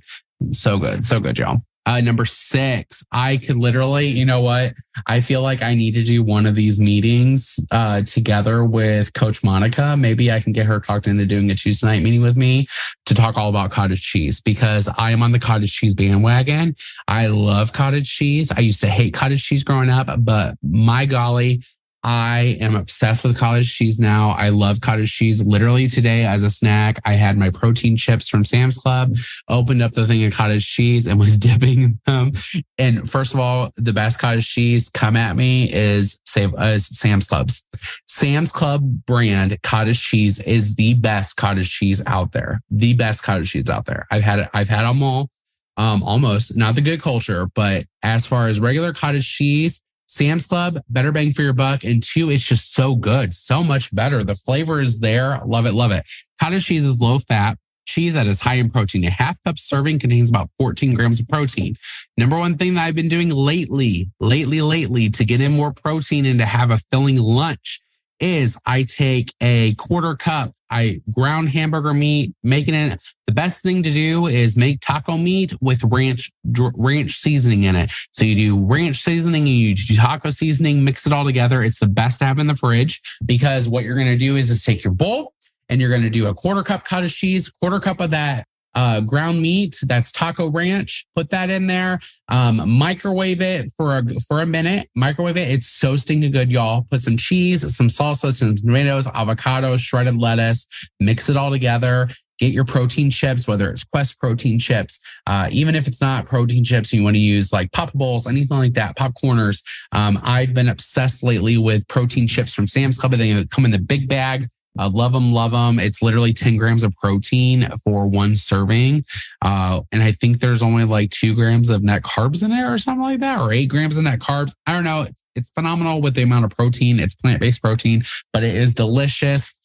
So 0.51 0.77
good. 0.77 1.05
So 1.05 1.19
good, 1.19 1.37
y'all. 1.37 1.61
Uh, 1.85 1.99
number 1.99 2.25
six, 2.25 3.03
I 3.11 3.37
could 3.37 3.57
literally, 3.57 4.07
you 4.07 4.23
know 4.23 4.41
what? 4.41 4.73
I 5.07 5.19
feel 5.21 5.41
like 5.41 5.63
I 5.63 5.73
need 5.73 5.95
to 5.95 6.03
do 6.03 6.21
one 6.21 6.45
of 6.45 6.53
these 6.53 6.79
meetings 6.79 7.59
uh, 7.71 8.03
together 8.03 8.63
with 8.63 9.13
Coach 9.13 9.43
Monica. 9.43 9.97
Maybe 9.97 10.31
I 10.31 10.39
can 10.39 10.51
get 10.51 10.67
her 10.67 10.79
talked 10.79 11.07
into 11.07 11.25
doing 11.25 11.49
a 11.49 11.55
Tuesday 11.55 11.87
night 11.87 12.03
meeting 12.03 12.21
with 12.21 12.37
me 12.37 12.67
to 13.07 13.15
talk 13.15 13.35
all 13.37 13.49
about 13.49 13.71
cottage 13.71 14.03
cheese 14.03 14.41
because 14.41 14.89
I 14.97 15.11
am 15.11 15.23
on 15.23 15.31
the 15.31 15.39
cottage 15.39 15.73
cheese 15.73 15.95
bandwagon. 15.95 16.75
I 17.07 17.27
love 17.27 17.73
cottage 17.73 18.09
cheese. 18.09 18.51
I 18.51 18.59
used 18.59 18.81
to 18.81 18.87
hate 18.87 19.13
cottage 19.13 19.43
cheese 19.43 19.63
growing 19.63 19.89
up, 19.89 20.07
but 20.19 20.55
my 20.61 21.05
golly, 21.05 21.63
I 22.03 22.57
am 22.59 22.75
obsessed 22.75 23.23
with 23.23 23.37
cottage 23.37 23.75
cheese 23.75 23.99
now. 23.99 24.31
I 24.31 24.49
love 24.49 24.81
cottage 24.81 25.13
cheese. 25.13 25.43
Literally 25.43 25.87
today 25.87 26.25
as 26.25 26.43
a 26.43 26.49
snack, 26.49 26.99
I 27.05 27.13
had 27.13 27.37
my 27.37 27.49
protein 27.49 27.95
chips 27.95 28.27
from 28.27 28.43
Sam's 28.43 28.77
Club, 28.77 29.15
opened 29.47 29.81
up 29.81 29.91
the 29.91 30.07
thing 30.07 30.23
of 30.23 30.33
cottage 30.33 30.67
cheese 30.67 31.05
and 31.07 31.19
was 31.19 31.37
dipping 31.37 31.99
them. 32.05 32.31
And 32.77 33.09
first 33.09 33.33
of 33.33 33.39
all, 33.39 33.71
the 33.75 33.93
best 33.93 34.19
cottage 34.19 34.49
cheese 34.49 34.89
come 34.89 35.15
at 35.15 35.35
me 35.35 35.71
is, 35.71 36.19
save 36.25 36.53
is 36.59 36.87
Sam's 36.87 37.27
Club's. 37.27 37.63
Sam's 38.07 38.51
Club 38.51 38.81
brand 39.05 39.61
cottage 39.61 40.01
cheese 40.01 40.39
is 40.41 40.75
the 40.75 40.95
best 40.95 41.37
cottage 41.37 41.69
cheese 41.69 42.01
out 42.07 42.31
there. 42.31 42.61
The 42.71 42.93
best 42.93 43.23
cottage 43.23 43.51
cheese 43.51 43.69
out 43.69 43.85
there. 43.85 44.07
I've 44.09 44.23
had 44.23 44.39
it. 44.39 44.49
I've 44.53 44.69
had 44.69 44.83
them 44.83 45.03
all. 45.03 45.29
Um, 45.77 46.03
almost 46.03 46.55
not 46.55 46.75
the 46.75 46.81
good 46.81 47.01
culture, 47.01 47.47
but 47.55 47.85
as 48.03 48.25
far 48.25 48.47
as 48.47 48.59
regular 48.59 48.93
cottage 48.93 49.31
cheese, 49.31 49.81
Sam's 50.11 50.45
Club, 50.45 50.81
better 50.89 51.13
bang 51.13 51.31
for 51.31 51.41
your 51.41 51.53
buck. 51.53 51.85
And 51.85 52.03
two, 52.03 52.29
it's 52.29 52.43
just 52.43 52.73
so 52.73 52.97
good, 52.97 53.33
so 53.33 53.63
much 53.63 53.95
better. 53.95 54.25
The 54.25 54.35
flavor 54.35 54.81
is 54.81 54.99
there. 54.99 55.39
Love 55.45 55.65
it, 55.65 55.73
love 55.73 55.91
it. 55.91 56.05
Cottage 56.37 56.65
cheese 56.65 56.83
is 56.83 56.99
low 56.99 57.17
fat. 57.17 57.57
Cheese 57.85 58.15
that 58.15 58.27
is 58.27 58.41
high 58.41 58.55
in 58.55 58.69
protein. 58.69 59.05
A 59.05 59.09
half 59.09 59.41
cup 59.45 59.57
serving 59.57 59.99
contains 59.99 60.29
about 60.29 60.49
14 60.59 60.95
grams 60.95 61.21
of 61.21 61.29
protein. 61.29 61.75
Number 62.17 62.37
one 62.37 62.57
thing 62.57 62.73
that 62.73 62.83
I've 62.83 62.95
been 62.95 63.07
doing 63.07 63.29
lately, 63.29 64.11
lately, 64.19 64.61
lately 64.61 65.09
to 65.11 65.23
get 65.23 65.39
in 65.39 65.53
more 65.53 65.71
protein 65.71 66.25
and 66.25 66.39
to 66.39 66.45
have 66.45 66.71
a 66.71 66.77
filling 66.77 67.15
lunch 67.15 67.79
is 68.21 68.57
I 68.65 68.83
take 68.83 69.33
a 69.41 69.73
quarter 69.75 70.15
cup, 70.15 70.51
I 70.69 71.01
ground 71.13 71.49
hamburger 71.49 71.93
meat, 71.93 72.33
making 72.43 72.75
it 72.75 73.01
the 73.25 73.33
best 73.33 73.63
thing 73.63 73.83
to 73.83 73.91
do 73.91 74.27
is 74.27 74.55
make 74.55 74.79
taco 74.79 75.17
meat 75.17 75.53
with 75.59 75.83
ranch 75.83 76.31
ranch 76.45 77.17
seasoning 77.17 77.63
in 77.63 77.75
it. 77.75 77.91
So 78.13 78.23
you 78.23 78.35
do 78.35 78.65
ranch 78.65 78.97
seasoning 78.97 79.43
and 79.43 79.49
you 79.49 79.75
do 79.75 79.95
taco 79.95 80.29
seasoning, 80.29 80.83
mix 80.83 81.05
it 81.05 81.13
all 81.13 81.25
together. 81.25 81.63
It's 81.63 81.79
the 81.79 81.87
best 81.87 82.19
to 82.19 82.25
have 82.25 82.39
in 82.39 82.47
the 82.47 82.55
fridge 82.55 83.01
because 83.25 83.67
what 83.67 83.83
you're 83.83 83.95
going 83.95 84.07
to 84.07 84.17
do 84.17 84.35
is 84.35 84.47
just 84.47 84.65
take 84.65 84.83
your 84.83 84.93
bowl 84.93 85.33
and 85.67 85.81
you're 85.81 85.89
going 85.89 86.03
to 86.03 86.09
do 86.09 86.27
a 86.27 86.33
quarter 86.33 86.63
cup 86.63 86.85
cottage 86.85 87.15
cheese, 87.15 87.49
quarter 87.49 87.79
cup 87.79 87.99
of 87.99 88.11
that 88.11 88.45
uh, 88.73 89.01
ground 89.01 89.41
meat 89.41 89.77
that's 89.83 90.11
taco 90.11 90.49
ranch 90.49 91.05
put 91.15 91.29
that 91.29 91.49
in 91.49 91.67
there. 91.67 91.99
Um, 92.29 92.69
microwave 92.69 93.41
it 93.41 93.71
for 93.75 93.97
a 93.97 94.03
for 94.27 94.41
a 94.41 94.45
minute. 94.45 94.89
Microwave 94.95 95.37
it. 95.37 95.49
It's 95.49 95.67
so 95.67 95.95
stinking 95.95 96.31
good 96.31 96.51
y'all. 96.51 96.85
Put 96.89 97.01
some 97.01 97.17
cheese 97.17 97.61
some 97.75 97.87
salsa 97.87 98.33
some 98.33 98.55
tomatoes 98.55 99.07
avocado 99.07 99.77
shredded 99.77 100.17
lettuce. 100.17 100.67
Mix 100.99 101.29
it 101.29 101.37
all 101.37 101.51
together. 101.51 102.09
Get 102.39 102.53
your 102.53 102.65
protein 102.65 103.11
chips 103.11 103.47
whether 103.47 103.69
it's 103.69 103.83
quest 103.83 104.19
protein 104.19 104.57
chips 104.57 104.99
uh, 105.27 105.47
even 105.51 105.75
if 105.75 105.87
it's 105.87 106.01
not 106.01 106.25
protein 106.25 106.63
chips 106.63 106.91
you 106.91 107.03
want 107.03 107.15
to 107.15 107.21
use 107.21 107.53
like 107.53 107.71
pop 107.71 107.93
bowls 107.93 108.25
anything 108.25 108.57
like 108.57 108.73
that 108.73 108.97
popcorners. 108.97 109.63
Um, 109.91 110.19
i've 110.23 110.53
been 110.53 110.69
obsessed 110.69 111.23
lately 111.23 111.57
with 111.57 111.87
protein 111.87 112.27
chips 112.27 112.53
from 112.53 112.67
sam's 112.67 112.97
club. 112.97 113.11
They 113.11 113.45
come 113.45 113.65
in 113.65 113.71
the 113.71 113.79
big 113.79 114.07
bag 114.07 114.47
uh, 114.79 114.89
love 114.89 115.13
them, 115.13 115.33
love 115.33 115.51
them. 115.51 115.79
It's 115.79 116.01
literally 116.01 116.33
10 116.33 116.57
grams 116.57 116.83
of 116.83 116.95
protein 116.95 117.67
for 117.83 118.07
one 118.07 118.35
serving. 118.35 119.03
Uh, 119.41 119.81
and 119.91 120.01
I 120.01 120.11
think 120.13 120.39
there's 120.39 120.61
only 120.61 120.85
like 120.85 121.09
two 121.09 121.35
grams 121.35 121.69
of 121.69 121.83
net 121.83 122.03
carbs 122.03 122.43
in 122.43 122.49
there 122.49 122.73
or 122.73 122.77
something 122.77 123.01
like 123.01 123.19
that, 123.19 123.39
or 123.39 123.51
eight 123.51 123.67
grams 123.67 123.97
of 123.97 124.05
net 124.05 124.19
carbs. 124.19 124.55
I 124.65 124.73
don't 124.73 124.83
know. 124.83 125.01
It's, 125.01 125.23
it's 125.35 125.49
phenomenal 125.51 126.01
with 126.01 126.15
the 126.15 126.23
amount 126.23 126.45
of 126.45 126.51
protein. 126.51 126.99
It's 126.99 127.15
plant 127.15 127.39
based 127.39 127.61
protein, 127.61 128.03
but 128.33 128.43
it 128.43 128.55
is 128.55 128.73
delicious. 128.73 129.55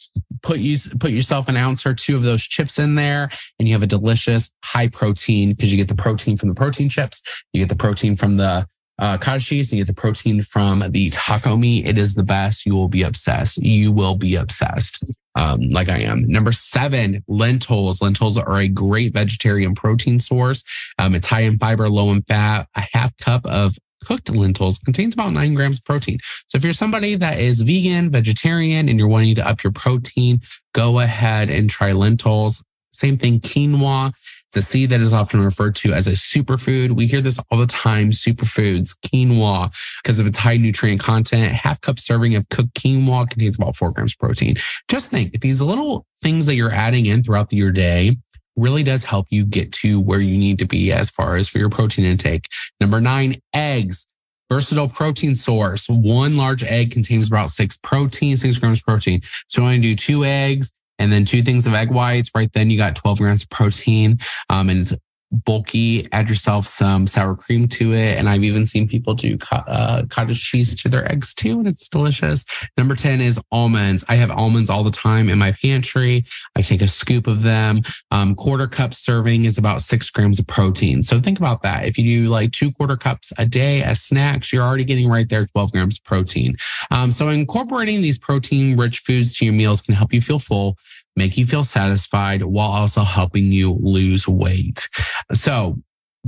Put 0.43 0.61
you 0.61 0.79
put 0.99 1.11
yourself 1.11 1.49
an 1.49 1.57
ounce 1.57 1.85
or 1.85 1.93
two 1.93 2.17
of 2.17 2.23
those 2.23 2.43
chips 2.43 2.79
in 2.79 2.95
there, 2.95 3.29
and 3.59 3.69
you 3.69 3.75
have 3.75 3.83
a 3.83 3.87
delicious 3.87 4.53
high 4.65 4.89
protein 4.89 5.51
because 5.51 5.71
you 5.73 5.77
get 5.77 5.89
the 5.89 6.01
protein 6.01 6.37
from 6.37 6.49
the 6.49 6.55
protein 6.55 6.89
chips, 6.89 7.23
you 7.53 7.61
get 7.61 7.69
the 7.69 7.77
protein 7.77 8.17
from 8.17 8.37
the 8.37 8.67
uh, 8.99 9.19
cottage 9.19 9.47
cheese 9.47 9.71
and 9.71 9.79
you 9.79 9.85
get 9.85 9.95
the 9.95 10.01
protein 10.01 10.43
from 10.43 10.83
the 10.91 11.11
taco 11.11 11.57
meat. 11.57 11.87
It 11.87 11.99
is 11.99 12.15
the 12.15 12.23
best. 12.23 12.65
You 12.65 12.75
will 12.75 12.89
be 12.89 13.03
obsessed. 13.03 13.59
You 13.59 13.93
will 13.93 14.17
be 14.17 14.37
obsessed. 14.37 15.05
Um, 15.35 15.69
like 15.69 15.91
I 15.91 15.99
am. 15.99 16.27
Number 16.27 16.53
seven, 16.53 17.23
lentils. 17.29 18.01
Lentils 18.01 18.39
are 18.39 18.57
a 18.57 18.69
great 18.69 19.13
vegetarian 19.13 19.75
protein 19.75 20.19
source. 20.19 20.65
Um, 20.99 21.15
it's 21.15 21.27
high 21.27 21.43
in 21.43 21.59
fiber, 21.59 21.91
low 21.91 22.11
in 22.11 22.23
fat. 22.23 22.69
A 22.75 22.87
half 22.93 23.15
cup 23.19 23.47
of 23.47 23.77
cooked 24.03 24.35
lentils 24.35 24.79
contains 24.79 25.15
about 25.15 25.33
nine 25.33 25.55
grams 25.55 25.79
of 25.79 25.85
protein. 25.85 26.19
So 26.49 26.57
if 26.57 26.65
you're 26.65 26.73
somebody 26.73 27.17
that 27.17 27.39
is 27.39 27.61
vegan, 27.61 28.11
vegetarian, 28.11 28.89
and 28.89 28.99
you're 28.99 29.09
wanting 29.09 29.35
to 29.35 29.47
up 29.47 29.63
your 29.63 29.73
protein, 29.73 30.41
go 30.73 31.01
ahead 31.01 31.51
and 31.51 31.69
try 31.69 31.93
lentils. 31.93 32.65
Same 32.93 33.19
thing, 33.19 33.41
quinoa. 33.41 34.15
It's 34.49 34.57
a 34.57 34.63
seed 34.63 34.91
that 34.91 35.01
is 35.01 35.13
often 35.13 35.45
referred 35.45 35.75
to 35.77 35.93
as 35.93 36.07
a 36.07 36.13
superfood. 36.13 36.93
We 36.93 37.07
hear 37.07 37.21
this 37.21 37.39
all 37.51 37.59
the 37.59 37.67
time 37.67 38.11
superfoods, 38.11 38.97
quinoa, 39.05 39.73
because 40.03 40.19
of 40.19 40.27
its 40.27 40.37
high 40.37 40.57
nutrient 40.57 41.01
content. 41.01 41.53
Half 41.53 41.81
cup 41.81 41.99
serving 41.99 42.35
of 42.37 42.49
cooked 42.49 42.75
quinoa 42.75 43.29
contains 43.29 43.59
about 43.59 43.77
four 43.77 43.93
grams 43.93 44.15
protein. 44.15 44.57
Just 44.89 45.11
think 45.11 45.41
these 45.41 45.61
little 45.61 46.07
things 46.23 46.47
that 46.47 46.55
you're 46.55 46.71
adding 46.71 47.07
in 47.07 47.23
throughout 47.23 47.53
your 47.53 47.73
day 47.73 48.17
really 48.57 48.83
does 48.83 49.05
help 49.05 49.27
you 49.31 49.45
get 49.45 49.73
to 49.73 50.01
where 50.01 50.21
you 50.21 50.39
need 50.39 50.59
to 50.61 50.67
be 50.67 50.93
as 50.93 51.11
far 51.11 51.37
as 51.37 51.49
for 51.49 51.59
your 51.59 51.69
protein 51.69 52.05
intake. 52.05 52.47
Number 52.81 53.01
nine, 53.01 53.37
eggs. 53.55 54.07
Versatile 54.49 54.89
protein 54.89 55.35
source. 55.35 55.89
One 55.89 56.37
large 56.37 56.63
egg 56.63 56.93
contains 56.93 57.27
about 57.27 57.51
six 57.51 57.77
protein, 57.79 58.37
six 58.37 58.59
grams 58.59 58.81
protein. 58.81 59.23
So 59.49 59.67
I 59.67 59.77
do 59.79 59.97
two 59.97 60.25
eggs 60.25 60.73
and 60.99 61.13
then 61.13 61.25
two 61.25 61.43
things 61.43 61.67
of 61.67 61.75
egg 61.75 61.91
whites. 61.91 62.31
Right 62.35 62.53
then 62.53 62.71
you 62.71 62.77
got 62.77 62.97
12 62.97 63.19
grams 63.19 63.43
of 63.43 63.51
protein. 63.51 64.19
Um, 64.49 64.71
and 64.71 64.81
it's 64.81 64.95
bulky. 65.31 66.11
Add 66.13 66.29
yourself 66.29 66.67
some 66.67 67.07
sour 67.07 67.35
cream 67.35 67.69
to 67.69 67.93
it. 67.93 68.19
And 68.19 68.29
I've 68.29 68.45
even 68.45 68.67
seen 68.67 68.89
people 68.89 69.15
do 69.15 69.37
uh, 69.51 70.05
cottage 70.09 70.43
cheese 70.43 70.75
to 70.83 70.89
their 70.89 71.11
eggs 71.11 71.35
too, 71.35 71.59
and 71.59 71.69
it's 71.69 71.89
delicious. 71.89 72.45
Number 72.77 72.95
10 72.95 73.21
is 73.21 73.41
almonds. 73.51 74.05
I 74.09 74.17
have 74.17 74.31
almonds 74.31 74.71
all 74.71 74.83
the 74.83 74.91
time 74.91 75.29
in 75.29 75.39
my 75.39 75.53
pantry. 75.53 76.25
I 76.57 76.63
take 76.63 76.83
a 76.83 76.89
scoop 76.89 77.27
of 77.27 77.43
them. 77.43 77.83
Um, 78.11 78.35
quarter 78.35 78.67
cup 78.67 78.95
serving 78.95 79.45
is 79.45 79.59
about 79.59 79.83
six 79.83 80.11
grams 80.11 80.39
of 80.39 80.47
protein. 80.47 81.03
So 81.03 81.21
think 81.21 81.39
about 81.39 81.63
that. 81.63 81.87
If 81.87 81.99
you 81.99 82.23
do 82.23 82.29
like 82.29 82.53
two 82.53 82.71
quarter 82.73 82.97
cups 82.97 83.33
a 83.39 83.47
day 83.47 83.83
as 83.83 84.01
snacks, 84.03 84.53
you're 84.53 84.65
already 84.65 84.85
getting 84.85 85.09
right 85.09 85.29
there 85.29 85.47
12 85.47 85.73
grams 85.73 85.99
of 85.99 86.05
protein. 86.05 86.57
Um, 86.91 87.11
so 87.11 87.29
incorporating 87.29 88.01
these 88.01 88.19
protein 88.19 88.77
rich 88.77 89.01
foods 89.01 89.37
to 89.39 89.45
your 89.45 89.55
meals 89.55 89.81
can 89.81 89.95
help 89.95 90.13
you 90.13 90.21
feel 90.21 90.39
full 90.39 90.77
make 91.17 91.37
you 91.37 91.47
feel 91.47 91.65
satisfied 91.65 92.43
while 92.43 92.71
also 92.71 93.03
helping 93.03 93.51
you 93.53 93.73
lose 93.81 94.29
weight. 94.29 94.89
So 95.33 95.79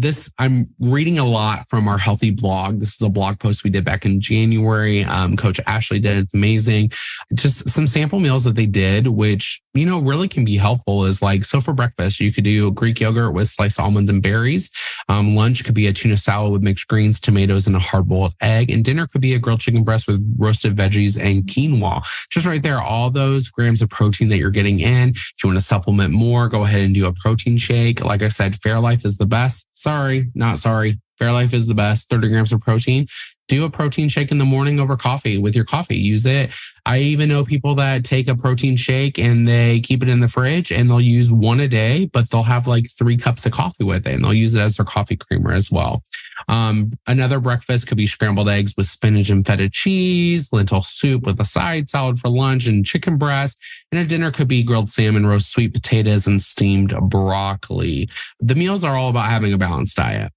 this 0.01 0.31
I'm 0.39 0.69
reading 0.79 1.19
a 1.19 1.25
lot 1.25 1.69
from 1.69 1.89
our 1.89 1.99
Healthi 1.99 2.41
blog. 2.41 2.79
This 2.81 2.95
is 2.95 3.03
a 3.03 3.11
blog 3.11 3.41
post 3.41 3.65
we 3.65 3.71
did 3.71 3.85
back 3.85 4.05
in 4.05 4.21
January. 4.21 5.05
Um, 5.05 5.37
Coach 5.37 5.61
Ashley 5.67 5.99
did. 5.99 6.19
It's 6.19 6.35
amazing. 6.35 6.93
Just 7.35 7.69
some 7.69 7.87
sample 7.87 8.21
meals 8.21 8.45
that 8.45 8.55
they 8.55 8.67
did, 8.67 9.09
which 9.09 9.61
you 9.75 9.85
know 9.85 10.01
really 10.01 10.29
can 10.29 10.45
be 10.45 10.57
helpful. 10.57 11.05
Is 11.05 11.21
like 11.21 11.45
so 11.45 11.61
for 11.61 11.73
breakfast 11.73 12.21
you 12.21 12.33
could 12.33 12.45
do 12.45 12.71
Greek 12.73 13.01
yogurt 13.01 13.35
with 13.35 13.49
sliced 13.49 13.81
almonds 13.81 14.11
and 14.11 14.23
berries. 14.23 14.71
Um, 15.09 15.35
lunch 15.35 15.65
could 15.65 15.75
be 15.75 15.89
a 15.89 15.93
tuna 15.93 16.17
salad 16.17 16.53
with 16.53 16.63
mixed 16.63 16.87
greens, 16.89 17.21
tomatoes, 17.21 17.67
and 17.67 17.75
a 17.75 17.81
hard 17.81 18.07
boiled 18.07 18.35
egg. 18.41 18.71
And 18.71 18.85
dinner 18.85 19.07
could 19.07 19.21
be 19.21 19.35
a 19.35 19.39
grilled 19.39 19.61
chicken 19.61 19.83
breast 19.83 20.07
with 20.07 20.25
roasted 20.39 20.77
veggies 20.77 21.21
and 21.21 21.45
quinoa. 21.45 22.03
Just 22.31 22.47
right 22.47 22.63
there, 22.63 22.81
all 22.81 23.11
those 23.11 23.51
grams 23.51 23.83
of 23.83 23.91
protein 23.91 24.29
that 24.29 24.39
you're 24.39 24.51
getting 24.51 24.81
in. 24.81 25.11
If 25.11 25.35
you 25.43 25.49
want 25.49 25.59
to 25.59 25.65
supplement 25.65 26.13
more, 26.13 26.49
go 26.49 26.63
ahead 26.63 26.83
and 26.83 26.95
do 26.95 27.07
a 27.07 27.13
protein 27.13 27.57
shake. 27.57 28.05
Like 28.05 28.23
I 28.23 28.29
said, 28.29 28.53
Fairlife 28.53 29.05
is 29.05 29.19
the 29.19 29.27
best 29.27 29.69
Sorry, 29.89 30.31
not 30.35 30.59
sorry. 30.59 31.01
Fairlife 31.19 31.53
is 31.53 31.67
the 31.67 31.75
best. 31.75 32.09
30 32.09 32.29
grams 32.29 32.53
of 32.53 32.61
protein. 32.61 33.07
Do 33.49 33.65
a 33.65 33.71
protein 33.71 34.09
shake 34.09 34.31
in 34.31 34.39
the 34.39 34.45
morning 34.45 34.79
over 34.79 34.97
coffee 34.97 35.39
with 35.39 35.57
your 35.57 35.65
coffee. 35.65 35.97
Use 35.97 36.27
it. 36.27 36.55
I 36.85 36.99
even 36.99 37.31
know 37.31 37.45
people 37.45 37.75
that 37.77 38.05
take 38.05 38.29
a 38.29 38.35
protein 38.35 38.77
shake 38.77 39.19
and 39.19 39.47
they 39.47 39.81
keep 39.81 40.03
it 40.03 40.09
in 40.09 40.21
the 40.21 40.29
fridge 40.29 40.71
and 40.71 40.89
they'll 40.89 41.01
use 41.01 41.33
one 41.33 41.61
a 41.61 41.69
day, 41.69 42.11
but 42.13 42.31
they'll 42.31 42.43
have 42.43 42.67
like 42.67 42.91
three 42.91 43.17
cups 43.17 43.47
of 43.47 43.53
coffee 43.53 43.85
with 43.85 44.07
it 44.07 44.15
and 44.15 44.25
they'll 44.25 44.35
use 44.35 44.55
it 44.55 44.61
as 44.61 44.77
their 44.77 44.85
coffee 44.85 45.17
creamer 45.17 45.53
as 45.53 45.71
well. 45.71 46.05
Um, 46.49 46.93
another 47.07 47.41
breakfast 47.41 47.89
could 47.89 47.97
be 47.97 48.07
scrambled 48.07 48.49
eggs 48.49 48.75
with 48.77 48.87
spinach 48.87 49.31
and 49.31 49.47
feta 49.47 49.69
cheese, 49.69 50.53
lentil 50.53 50.83
soup 50.83 51.27
with 51.27 51.41
a 51.41 51.45
side 51.45 51.91
salad 51.91 52.19
for 52.19 52.29
lunch 52.29 52.67
and 52.67 52.87
chicken 52.87 53.17
breast. 53.17 53.59
And 53.91 54.01
a 54.01 54.05
dinner 54.05 54.31
could 54.31 54.49
be 54.49 54.63
grilled 54.63 54.89
salmon, 54.89 55.27
roast 55.27 55.51
sweet 55.51 55.73
potatoes, 55.75 56.27
and 56.27 56.41
steamed 56.41 56.95
broccoli. 57.03 58.09
The 58.41 58.55
meals 58.55 58.85
are 58.85 58.97
all 58.97 59.11
about 59.11 59.31
having 59.31 59.53
a 59.53 59.59
balanced 59.59 59.97
diet. 59.97 60.33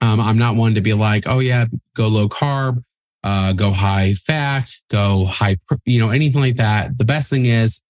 Um, 0.00 0.20
I'm 0.20 0.38
not 0.38 0.56
one 0.56 0.74
to 0.74 0.80
be 0.80 0.92
like, 0.92 1.24
oh 1.26 1.38
yeah, 1.38 1.66
go 1.94 2.08
low 2.08 2.28
carb, 2.28 2.82
uh, 3.24 3.52
go 3.52 3.70
high 3.70 4.14
fat, 4.14 4.70
go 4.90 5.24
high, 5.24 5.56
you 5.84 5.98
know, 5.98 6.10
anything 6.10 6.40
like 6.40 6.56
that. 6.56 6.98
The 6.98 7.04
best 7.04 7.30
thing 7.30 7.46
is 7.46 7.80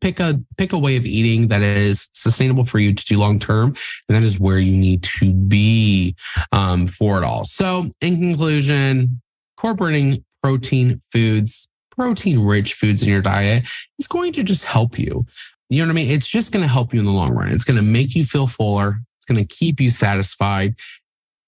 pick 0.00 0.20
a 0.20 0.40
pick 0.56 0.72
a 0.72 0.78
way 0.78 0.96
of 0.96 1.04
eating 1.04 1.48
that 1.48 1.62
is 1.62 2.08
sustainable 2.12 2.64
for 2.64 2.78
you 2.78 2.94
to 2.94 3.04
do 3.04 3.18
long 3.18 3.38
term, 3.38 3.74
and 4.08 4.16
that 4.16 4.22
is 4.22 4.38
where 4.38 4.58
you 4.58 4.76
need 4.76 5.02
to 5.02 5.34
be 5.34 6.14
um, 6.52 6.86
for 6.86 7.18
it 7.18 7.24
all. 7.24 7.44
So, 7.44 7.90
in 8.00 8.20
conclusion, 8.20 9.20
incorporating 9.56 10.24
protein 10.42 11.02
foods, 11.12 11.68
protein 11.90 12.40
rich 12.40 12.74
foods 12.74 13.02
in 13.02 13.08
your 13.08 13.22
diet 13.22 13.68
is 13.98 14.06
going 14.06 14.32
to 14.34 14.42
just 14.42 14.64
help 14.64 14.98
you. 14.98 15.26
You 15.68 15.82
know 15.82 15.88
what 15.88 15.92
I 15.92 16.02
mean? 16.02 16.10
It's 16.10 16.28
just 16.28 16.52
going 16.52 16.62
to 16.62 16.68
help 16.68 16.94
you 16.94 17.00
in 17.00 17.06
the 17.06 17.12
long 17.12 17.32
run. 17.32 17.50
It's 17.50 17.64
going 17.64 17.76
to 17.76 17.82
make 17.82 18.14
you 18.14 18.24
feel 18.24 18.46
fuller. 18.46 19.00
It's 19.18 19.26
going 19.26 19.44
to 19.44 19.54
keep 19.54 19.80
you 19.80 19.90
satisfied 19.90 20.76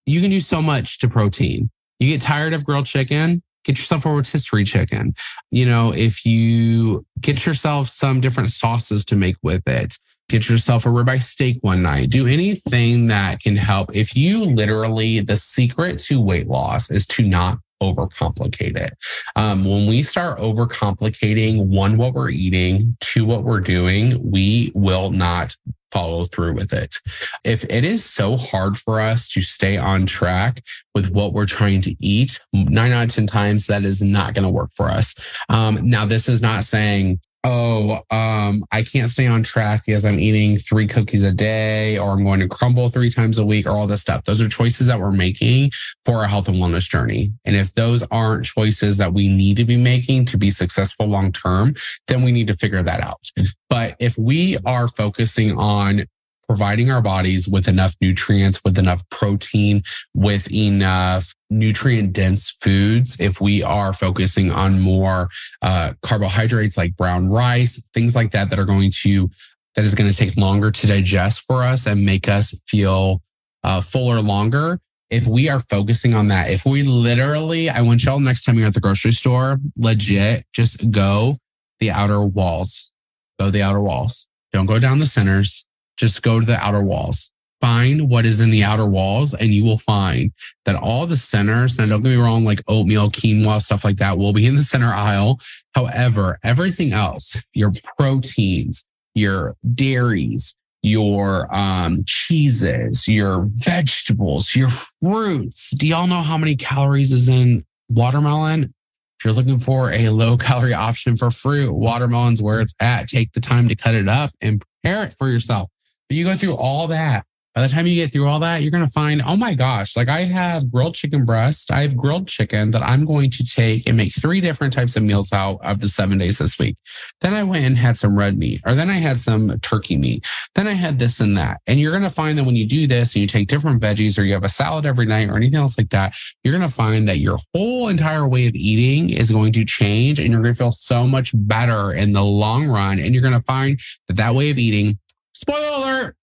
you 0.06 0.20
can 0.20 0.30
do 0.30 0.40
so 0.40 0.62
much 0.62 0.98
to 0.98 1.08
protein. 1.08 1.70
You 1.98 2.08
get 2.08 2.20
tired 2.20 2.52
of 2.52 2.64
grilled 2.64 2.86
chicken, 2.86 3.42
get 3.64 3.78
yourself 3.78 4.06
a 4.06 4.10
rotisserie 4.10 4.64
chicken. 4.64 5.14
You 5.50 5.66
know, 5.66 5.92
if 5.92 6.24
you 6.24 7.04
get 7.20 7.44
yourself 7.46 7.88
some 7.88 8.20
different 8.20 8.50
sauces 8.50 9.04
to 9.06 9.16
make 9.16 9.36
with 9.42 9.62
it, 9.66 9.98
get 10.28 10.48
yourself 10.48 10.86
a 10.86 10.88
ribeye 10.88 11.22
steak 11.22 11.58
one 11.60 11.82
night, 11.82 12.10
do 12.10 12.26
anything 12.26 13.06
that 13.06 13.40
can 13.40 13.56
help. 13.56 13.94
If 13.94 14.16
you 14.16 14.44
literally, 14.44 15.20
the 15.20 15.36
secret 15.36 15.98
to 16.04 16.20
weight 16.20 16.48
loss 16.48 16.90
is 16.90 17.06
to 17.08 17.22
not 17.22 17.58
overcomplicate 17.82 18.76
it. 18.76 18.96
Um, 19.36 19.64
when 19.64 19.86
we 19.86 20.02
start 20.02 20.38
overcomplicating 20.38 21.66
one, 21.66 21.96
what 21.96 22.14
we're 22.14 22.30
eating, 22.30 22.96
two, 23.00 23.24
what 23.24 23.44
we're 23.44 23.60
doing, 23.60 24.18
we 24.30 24.72
will 24.74 25.10
not 25.10 25.56
follow 25.92 26.24
through 26.24 26.54
with 26.54 26.72
it. 26.72 26.96
If 27.44 27.64
it 27.64 27.84
is 27.84 28.04
so 28.04 28.36
hard 28.36 28.78
for 28.78 29.00
us 29.00 29.28
to 29.30 29.40
stay 29.40 29.76
on 29.76 30.06
track 30.06 30.62
with 30.94 31.10
what 31.10 31.32
we're 31.32 31.46
trying 31.46 31.80
to 31.82 31.96
eat, 31.98 32.40
nine 32.52 32.92
out 32.92 33.04
of 33.04 33.10
10 33.10 33.26
times 33.26 33.66
that 33.66 33.84
is 33.84 34.02
not 34.02 34.34
going 34.34 34.44
to 34.44 34.50
work 34.50 34.70
for 34.76 34.88
us. 34.88 35.14
Um, 35.48 35.88
now, 35.88 36.06
this 36.06 36.28
is 36.28 36.42
not 36.42 36.64
saying 36.64 37.20
oh, 37.44 38.02
um, 38.10 38.64
I 38.70 38.82
can't 38.82 39.08
stay 39.10 39.26
on 39.26 39.42
track 39.42 39.84
because 39.86 40.04
I'm 40.04 40.18
eating 40.18 40.58
three 40.58 40.86
cookies 40.86 41.22
a 41.22 41.32
day 41.32 41.98
or 41.98 42.10
I'm 42.10 42.24
going 42.24 42.40
to 42.40 42.48
Crumbl 42.48 42.92
three 42.92 43.10
times 43.10 43.38
a 43.38 43.46
week 43.46 43.66
or 43.66 43.70
all 43.70 43.86
this 43.86 44.02
stuff. 44.02 44.24
Those 44.24 44.40
are 44.40 44.48
choices 44.48 44.88
that 44.88 45.00
we're 45.00 45.12
making 45.12 45.70
for 46.04 46.16
our 46.16 46.26
health 46.26 46.48
and 46.48 46.58
wellness 46.58 46.88
journey. 46.88 47.32
And 47.44 47.56
if 47.56 47.72
those 47.74 48.02
aren't 48.10 48.44
choices 48.44 48.98
that 48.98 49.12
we 49.12 49.28
need 49.28 49.56
to 49.56 49.64
be 49.64 49.76
making 49.76 50.26
to 50.26 50.36
be 50.36 50.50
successful 50.50 51.06
long 51.06 51.32
term, 51.32 51.74
then 52.08 52.22
we 52.22 52.32
need 52.32 52.46
to 52.48 52.56
figure 52.56 52.82
that 52.82 53.00
out. 53.00 53.20
But 53.68 53.96
if 54.00 54.18
we 54.18 54.58
are 54.66 54.88
focusing 54.88 55.56
on 55.56 56.06
providing 56.50 56.90
our 56.90 57.00
bodies 57.00 57.46
with 57.46 57.68
enough 57.68 57.94
nutrients, 58.00 58.60
with 58.64 58.76
enough 58.76 59.08
protein, 59.08 59.84
with 60.14 60.50
enough 60.50 61.32
nutrient 61.48 62.12
dense 62.12 62.56
foods. 62.60 63.20
If 63.20 63.40
we 63.40 63.62
are 63.62 63.92
focusing 63.92 64.50
on 64.50 64.80
more 64.80 65.28
uh, 65.62 65.92
carbohydrates 66.02 66.76
like 66.76 66.96
brown 66.96 67.28
rice, 67.28 67.80
things 67.94 68.16
like 68.16 68.32
that, 68.32 68.50
that 68.50 68.58
are 68.58 68.64
going 68.64 68.90
to, 69.02 69.30
that 69.76 69.84
is 69.84 69.94
going 69.94 70.10
to 70.10 70.16
take 70.16 70.36
longer 70.36 70.72
to 70.72 70.86
digest 70.88 71.42
for 71.42 71.62
us 71.62 71.86
and 71.86 72.04
make 72.04 72.28
us 72.28 72.60
feel 72.66 73.22
uh, 73.62 73.80
fuller 73.80 74.20
longer. 74.20 74.80
If 75.08 75.28
we 75.28 75.48
are 75.48 75.60
focusing 75.60 76.14
on 76.14 76.26
that, 76.28 76.50
if 76.50 76.66
we 76.66 76.82
literally, 76.82 77.70
I 77.70 77.82
want 77.82 78.02
y'all 78.02 78.18
next 78.18 78.42
time 78.42 78.58
you're 78.58 78.66
at 78.66 78.74
the 78.74 78.80
grocery 78.80 79.12
store, 79.12 79.60
legit, 79.76 80.46
just 80.52 80.90
go 80.90 81.38
the 81.78 81.92
outer 81.92 82.20
walls, 82.22 82.90
go 83.38 83.52
the 83.52 83.62
outer 83.62 83.80
walls. 83.80 84.26
Don't 84.52 84.66
go 84.66 84.80
down 84.80 84.98
the 84.98 85.06
centers 85.06 85.64
just 86.00 86.22
go 86.22 86.40
to 86.40 86.46
the 86.46 86.56
outer 86.56 86.82
walls. 86.82 87.30
Find 87.60 88.08
what 88.08 88.24
is 88.24 88.40
in 88.40 88.50
the 88.50 88.64
outer 88.64 88.86
walls, 88.86 89.34
and 89.34 89.52
you 89.52 89.64
will 89.64 89.76
find 89.76 90.32
that 90.64 90.76
all 90.76 91.06
the 91.06 91.16
centers, 91.16 91.78
and 91.78 91.90
don't 91.90 92.02
get 92.02 92.08
me 92.08 92.16
wrong, 92.16 92.42
like 92.42 92.62
oatmeal, 92.66 93.10
quinoa, 93.10 93.60
stuff 93.60 93.84
like 93.84 93.98
that, 93.98 94.16
will 94.16 94.32
be 94.32 94.46
in 94.46 94.56
the 94.56 94.62
center 94.62 94.92
aisle. 94.92 95.38
However, 95.74 96.38
everything 96.42 96.94
else, 96.94 97.36
your 97.52 97.72
proteins, 97.98 98.82
your 99.14 99.56
dairies, 99.74 100.56
your 100.82 101.54
um, 101.54 102.02
cheeses, 102.06 103.06
your 103.06 103.46
vegetables, 103.56 104.56
your 104.56 104.70
fruits. 104.70 105.70
Do 105.76 105.86
y'all 105.86 106.06
know 106.06 106.22
how 106.22 106.38
many 106.38 106.56
calories 106.56 107.12
is 107.12 107.28
in 107.28 107.66
watermelon? 107.90 108.72
If 109.18 109.26
you're 109.26 109.34
looking 109.34 109.58
for 109.58 109.92
a 109.92 110.08
low 110.08 110.38
calorie 110.38 110.72
option 110.72 111.18
for 111.18 111.30
fruit, 111.30 111.74
watermelon's 111.74 112.40
where 112.40 112.62
it's 112.62 112.74
at. 112.80 113.06
Take 113.08 113.32
the 113.32 113.40
time 113.40 113.68
to 113.68 113.74
cut 113.74 113.94
it 113.94 114.08
up 114.08 114.30
and 114.40 114.62
prepare 114.82 115.04
it 115.04 115.14
for 115.18 115.28
yourself. 115.28 115.68
But 116.10 116.16
you 116.16 116.24
go 116.24 116.36
through 116.36 116.56
all 116.56 116.88
that 116.88 117.24
By 117.54 117.62
the 117.62 117.68
time 117.68 117.88
you 117.88 117.96
get 117.96 118.12
through 118.12 118.28
all 118.28 118.38
that, 118.40 118.62
you're 118.62 118.70
going 118.70 118.86
to 118.86 118.92
find, 118.92 119.20
oh 119.26 119.36
my 119.36 119.54
gosh, 119.54 119.96
like 119.96 120.08
I 120.08 120.22
have 120.22 120.70
grilled 120.70 120.94
chicken 120.94 121.24
breast. 121.24 121.72
I 121.72 121.82
have 121.82 121.96
grilled 121.96 122.28
chicken 122.28 122.70
that 122.70 122.82
I'm 122.82 123.04
going 123.04 123.28
to 123.30 123.44
take 123.44 123.88
and 123.88 123.96
make 123.96 124.12
three 124.14 124.40
different 124.40 124.72
types 124.72 124.94
of 124.94 125.02
meals 125.02 125.32
out 125.32 125.58
of 125.64 125.80
the 125.80 125.88
seven 125.88 126.18
days 126.18 126.38
this 126.38 126.60
week. 126.60 126.76
Then 127.20 127.34
I 127.34 127.42
went 127.42 127.64
and 127.64 127.76
had 127.76 127.98
some 127.98 128.16
red 128.16 128.38
meat, 128.38 128.60
or 128.64 128.74
then 128.74 128.88
I 128.88 128.98
had 128.98 129.18
some 129.18 129.58
turkey 129.60 129.96
meat. 129.96 130.24
Then 130.54 130.68
I 130.68 130.74
had 130.74 131.00
this 131.00 131.18
and 131.18 131.36
that. 131.38 131.60
And 131.66 131.80
you're 131.80 131.90
going 131.90 132.04
to 132.04 132.08
find 132.10 132.38
that 132.38 132.44
when 132.44 132.54
you 132.54 132.66
do 132.66 132.86
this 132.86 133.16
and 133.16 133.20
you 133.20 133.26
take 133.26 133.48
different 133.48 133.82
veggies 133.82 134.16
or 134.16 134.22
you 134.22 134.34
have 134.34 134.44
a 134.44 134.48
salad 134.48 134.86
every 134.86 135.06
night 135.06 135.28
or 135.28 135.36
anything 135.36 135.58
else 135.58 135.76
like 135.76 135.90
that, 135.90 136.14
you're 136.44 136.56
going 136.56 136.68
to 136.68 136.74
find 136.74 137.08
that 137.08 137.18
your 137.18 137.38
whole 137.52 137.88
entire 137.88 138.28
way 138.28 138.46
of 138.46 138.54
eating 138.54 139.10
is 139.10 139.32
going 139.32 139.50
to 139.52 139.64
change 139.64 140.20
and 140.20 140.30
you're 140.30 140.40
going 140.40 140.54
to 140.54 140.58
feel 140.58 140.72
so 140.72 141.04
much 141.04 141.32
better 141.34 141.92
in 141.92 142.12
the 142.12 142.24
long 142.24 142.68
run. 142.68 143.00
And 143.00 143.12
you're 143.12 143.22
going 143.22 143.34
to 143.34 143.42
find 143.42 143.80
that 144.06 144.16
that 144.16 144.36
way 144.36 144.50
of 144.50 144.58
eating, 144.58 145.00
spoiler 145.40 145.76
alert, 145.76 146.16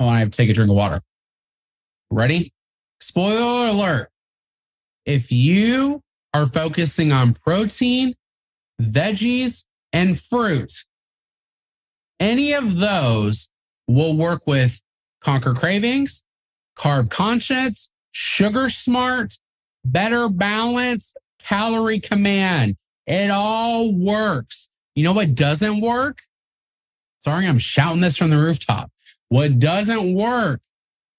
Oh, 0.00 0.08
I 0.08 0.20
have 0.20 0.30
to 0.30 0.36
take 0.36 0.48
a 0.48 0.54
drink 0.54 0.70
of 0.70 0.76
water. 0.76 1.02
Ready? 2.10 2.54
Spoiler 3.00 3.68
alert. 3.68 4.08
If 5.04 5.30
you 5.30 6.00
are 6.32 6.46
focusing 6.46 7.12
on 7.12 7.34
protein, 7.34 8.14
veggies, 8.80 9.66
and 9.92 10.18
fruit, 10.18 10.84
any 12.18 12.54
of 12.54 12.78
those 12.78 13.50
will 13.86 14.16
work 14.16 14.46
with 14.46 14.80
conquer 15.20 15.52
cravings, 15.52 16.24
carb 16.78 17.10
Conscious, 17.10 17.90
sugar 18.10 18.70
smart, 18.70 19.38
better 19.84 20.30
balance, 20.30 21.14
calorie 21.40 22.00
command. 22.00 22.76
It 23.06 23.30
all 23.30 23.94
works. 23.94 24.70
You 24.94 25.04
know 25.04 25.12
what 25.12 25.34
doesn't 25.34 25.82
work? 25.82 26.22
Sorry, 27.20 27.46
I'm 27.46 27.58
shouting 27.58 28.00
this 28.00 28.16
from 28.16 28.30
the 28.30 28.38
rooftop. 28.38 28.90
What 29.28 29.58
doesn't 29.58 30.14
work 30.14 30.60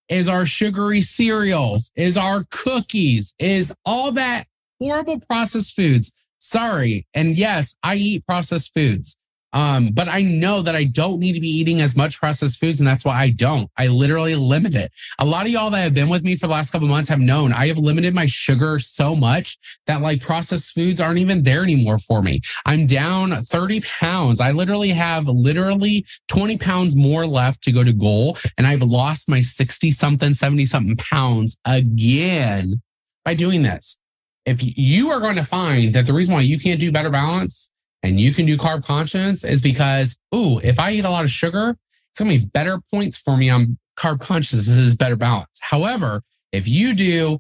is 0.10 0.28
our 0.28 0.46
sugary 0.46 1.02
cereals, 1.02 1.92
is 1.96 2.18
our 2.18 2.44
cookies, 2.52 3.34
is 3.40 3.74
all 3.86 4.12
that 4.14 4.46
horrible 4.80 5.20
processed 5.22 5.76
foods. 5.76 6.12
Sorry. 6.40 7.08
And 7.14 7.38
yes, 7.38 7.76
I 7.84 7.96
eat 7.96 8.26
processed 8.26 8.74
foods. 8.74 9.16
Um, 9.54 9.92
but 9.94 10.08
I 10.08 10.22
know 10.22 10.62
that 10.62 10.76
I 10.76 10.86
don't 10.86 11.20
need 11.20 11.34
to 11.34 11.40
be 11.40 11.50
eating 11.50 11.82
as 11.82 11.96
much 11.96 12.20
processed 12.20 12.60
foods, 12.60 12.80
and 12.80 12.88
that's 12.88 13.06
why 13.06 13.20
I 13.20 13.30
don't. 13.30 13.70
I 13.78 13.88
literally 13.88 14.36
limit 14.36 14.76
it. 14.76 14.92
A 15.20 15.26
lot 15.26 15.46
of 15.46 15.52
y'all 15.52 15.70
that 15.70 15.82
have 15.82 15.94
been 15.94 16.10
with 16.10 16.24
me 16.24 16.36
for 16.36 16.48
the 16.48 16.54
last 16.54 16.72
couple 16.72 16.88
months 16.88 17.10
have 17.10 17.20
known 17.20 17.54
I 17.54 17.68
have 17.68 17.78
limited 17.78 18.16
my 18.16 18.26
sugar 18.26 18.80
so 18.80 19.16
much 19.16 19.58
that 19.88 20.02
like 20.02 20.22
processed 20.22 20.74
foods 20.74 21.02
aren't 21.02 21.20
even 21.20 21.44
there 21.44 21.64
anymore 21.64 22.00
for 22.00 22.22
me. 22.22 22.42
I'm 22.66 22.86
down 22.86 23.32
30 23.32 23.82
pounds. 23.82 24.40
I 24.40 24.52
literally 24.52 24.90
have 24.90 25.28
literally 25.28 26.06
20 26.30 26.58
pounds 26.58 26.96
more 26.96 27.26
left 27.26 27.62
to 27.64 27.72
go 27.72 27.84
to 27.84 27.94
goal, 27.94 28.38
and 28.58 28.66
I've 28.66 28.82
lost 28.82 29.30
my 29.30 29.42
60 29.42 29.92
something, 29.92 30.34
70 30.34 30.66
something 30.66 30.96
pounds 30.98 31.58
again 31.66 32.82
by 33.26 33.34
doing 33.34 33.64
this. 33.64 33.98
If 34.46 34.60
you 34.62 35.12
are 35.12 35.20
going 35.20 35.36
to 35.36 35.44
find 35.44 35.94
that 35.94 36.08
the 36.08 36.14
reason 36.14 36.34
why 36.34 36.42
you 36.42 36.58
can't 36.58 36.80
do 36.80 36.92
better 36.92 37.12
balance 37.12 37.72
and 38.04 38.20
you 38.20 38.34
can 38.34 38.46
do 38.46 38.58
carb 38.58 38.86
conscious 38.86 39.44
is 39.44 39.62
because, 39.62 40.18
ooh, 40.34 40.60
if 40.60 40.80
I 40.80 40.92
eat 40.92 41.06
a 41.06 41.10
lot 41.10 41.24
of 41.24 41.30
sugar, 41.30 41.78
it's 42.12 42.20
gonna 42.20 42.32
be 42.32 42.46
better 42.46 42.80
points 42.92 43.18
for 43.18 43.38
me 43.38 43.50
on 43.50 43.78
carb 43.98 44.20
conscious. 44.20 44.66
This 44.66 44.78
is 44.78 44.96
better 44.96 45.16
balance. 45.16 45.60
However, 45.62 46.24
if 46.52 46.68
you 46.68 46.94
do 46.94 47.40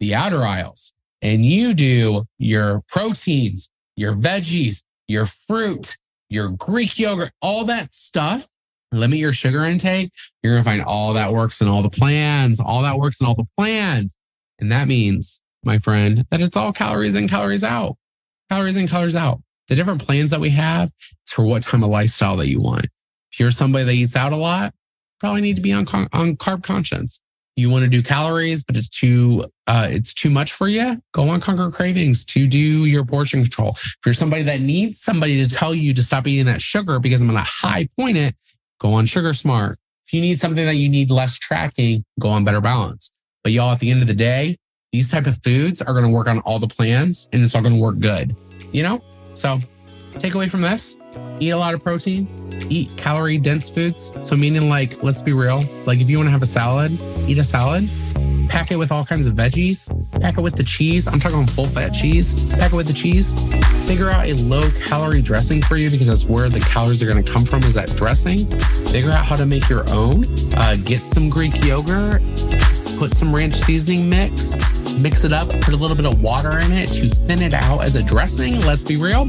the 0.00 0.14
outer 0.14 0.44
aisles 0.44 0.92
and 1.20 1.44
you 1.44 1.74
do 1.74 2.26
your 2.38 2.82
proteins, 2.88 3.70
your 3.96 4.14
veggies, 4.14 4.82
your 5.06 5.26
fruit, 5.26 5.96
your 6.28 6.48
Greek 6.48 6.98
yogurt, 6.98 7.32
all 7.40 7.64
that 7.66 7.94
stuff, 7.94 8.48
limit 8.90 9.18
your 9.18 9.32
sugar 9.32 9.64
intake, 9.64 10.10
you're 10.42 10.54
going 10.54 10.64
to 10.64 10.68
find 10.68 10.82
all 10.82 11.12
that 11.12 11.32
works 11.32 11.60
in 11.60 11.68
all 11.68 11.82
the 11.82 11.90
plans, 11.90 12.60
all 12.60 12.82
that 12.82 12.98
works 12.98 13.20
in 13.20 13.26
all 13.26 13.34
the 13.34 13.46
plans. 13.58 14.16
And 14.58 14.70
that 14.72 14.88
means, 14.88 15.42
my 15.62 15.78
friend, 15.78 16.26
that 16.30 16.40
it's 16.40 16.56
all 16.56 16.72
calories 16.72 17.14
in, 17.14 17.28
calories 17.28 17.64
out, 17.64 17.96
calories 18.50 18.76
in, 18.76 18.88
calories 18.88 19.16
out 19.16 19.40
the 19.72 19.76
different 19.76 20.04
plans 20.04 20.30
that 20.30 20.40
we 20.40 20.50
have 20.50 20.92
is 21.00 21.32
for 21.32 21.46
what 21.46 21.62
type 21.62 21.80
of 21.80 21.88
lifestyle 21.88 22.36
that 22.36 22.46
you 22.46 22.60
want. 22.60 22.84
If 23.32 23.40
you're 23.40 23.50
somebody 23.50 23.86
that 23.86 23.92
eats 23.92 24.14
out 24.16 24.34
a 24.34 24.36
lot, 24.36 24.74
probably 25.18 25.40
need 25.40 25.56
to 25.56 25.62
be 25.62 25.72
on, 25.72 25.86
on 26.12 26.36
carb 26.36 26.62
conscious. 26.62 27.22
You 27.56 27.70
want 27.70 27.82
to 27.84 27.88
do 27.88 28.02
calories, 28.02 28.64
but 28.64 28.76
it's 28.76 28.90
too 28.90 29.46
uh, 29.66 29.88
it's 29.90 30.12
too 30.12 30.28
much 30.28 30.52
for 30.52 30.68
you. 30.68 31.00
Go 31.12 31.30
on 31.30 31.40
Conquer 31.40 31.70
Cravings 31.70 32.22
to 32.26 32.46
do 32.46 32.84
your 32.84 33.02
portion 33.06 33.40
control. 33.40 33.70
If 33.70 33.96
you're 34.04 34.12
somebody 34.12 34.42
that 34.42 34.60
needs 34.60 35.00
somebody 35.00 35.42
to 35.42 35.54
tell 35.54 35.74
you 35.74 35.94
to 35.94 36.02
stop 36.02 36.26
eating 36.26 36.44
that 36.46 36.60
sugar 36.60 36.98
because 36.98 37.22
I'm 37.22 37.28
going 37.28 37.38
to 37.38 37.44
high 37.44 37.88
point 37.98 38.18
it, 38.18 38.36
go 38.78 38.92
on 38.92 39.06
Sugar 39.06 39.32
Smart. 39.32 39.78
If 40.06 40.12
you 40.12 40.20
need 40.20 40.38
something 40.38 40.66
that 40.66 40.76
you 40.76 40.90
need 40.90 41.10
less 41.10 41.38
tracking, 41.38 42.04
go 42.20 42.28
on 42.28 42.44
Better 42.44 42.60
Balance. 42.60 43.10
But 43.42 43.52
y'all, 43.52 43.72
at 43.72 43.80
the 43.80 43.90
end 43.90 44.02
of 44.02 44.08
the 44.08 44.14
day, 44.14 44.58
these 44.92 45.10
type 45.10 45.26
of 45.26 45.42
foods 45.42 45.80
are 45.80 45.94
going 45.94 46.04
to 46.04 46.10
work 46.10 46.26
on 46.26 46.40
all 46.40 46.58
the 46.58 46.68
plans, 46.68 47.30
and 47.32 47.42
it's 47.42 47.54
all 47.54 47.62
going 47.62 47.74
to 47.74 47.80
work 47.80 47.98
good. 48.00 48.36
You 48.72 48.82
know, 48.82 49.02
so, 49.34 49.58
take 50.18 50.34
away 50.34 50.48
from 50.48 50.60
this 50.60 50.98
eat 51.40 51.50
a 51.50 51.56
lot 51.56 51.74
of 51.74 51.82
protein, 51.82 52.28
eat 52.68 52.96
calorie 52.96 53.38
dense 53.38 53.68
foods. 53.68 54.12
So, 54.22 54.36
meaning 54.36 54.68
like, 54.68 55.02
let's 55.02 55.22
be 55.22 55.32
real, 55.32 55.62
like 55.86 56.00
if 56.00 56.08
you 56.08 56.18
want 56.18 56.28
to 56.28 56.30
have 56.30 56.42
a 56.42 56.46
salad, 56.46 56.96
eat 57.26 57.38
a 57.38 57.44
salad, 57.44 57.88
pack 58.48 58.70
it 58.70 58.76
with 58.76 58.92
all 58.92 59.04
kinds 59.04 59.26
of 59.26 59.34
veggies, 59.34 59.88
pack 60.20 60.38
it 60.38 60.40
with 60.40 60.56
the 60.56 60.62
cheese. 60.62 61.08
I'm 61.08 61.18
talking 61.18 61.44
full 61.46 61.66
fat 61.66 61.90
cheese, 61.90 62.50
pack 62.52 62.72
it 62.72 62.76
with 62.76 62.86
the 62.86 62.92
cheese. 62.92 63.34
Figure 63.88 64.10
out 64.10 64.26
a 64.26 64.34
low 64.34 64.70
calorie 64.70 65.22
dressing 65.22 65.60
for 65.60 65.76
you 65.76 65.90
because 65.90 66.06
that's 66.06 66.26
where 66.26 66.48
the 66.48 66.60
calories 66.60 67.02
are 67.02 67.06
going 67.06 67.22
to 67.22 67.30
come 67.30 67.44
from 67.44 67.62
is 67.64 67.74
that 67.74 67.88
dressing. 67.96 68.46
Figure 68.86 69.10
out 69.10 69.24
how 69.24 69.36
to 69.36 69.46
make 69.46 69.68
your 69.68 69.88
own. 69.90 70.24
Uh, 70.54 70.76
get 70.84 71.02
some 71.02 71.28
Greek 71.28 71.64
yogurt, 71.64 72.22
put 72.98 73.14
some 73.14 73.34
ranch 73.34 73.54
seasoning 73.54 74.08
mix 74.08 74.56
mix 75.02 75.24
it 75.24 75.32
up, 75.32 75.48
put 75.60 75.74
a 75.74 75.76
little 75.76 75.96
bit 75.96 76.06
of 76.06 76.22
water 76.22 76.58
in 76.58 76.72
it 76.72 76.88
to 76.90 77.08
thin 77.08 77.42
it 77.42 77.52
out 77.52 77.82
as 77.82 77.96
a 77.96 78.02
dressing. 78.02 78.60
Let's 78.60 78.84
be 78.84 78.96
real. 78.96 79.26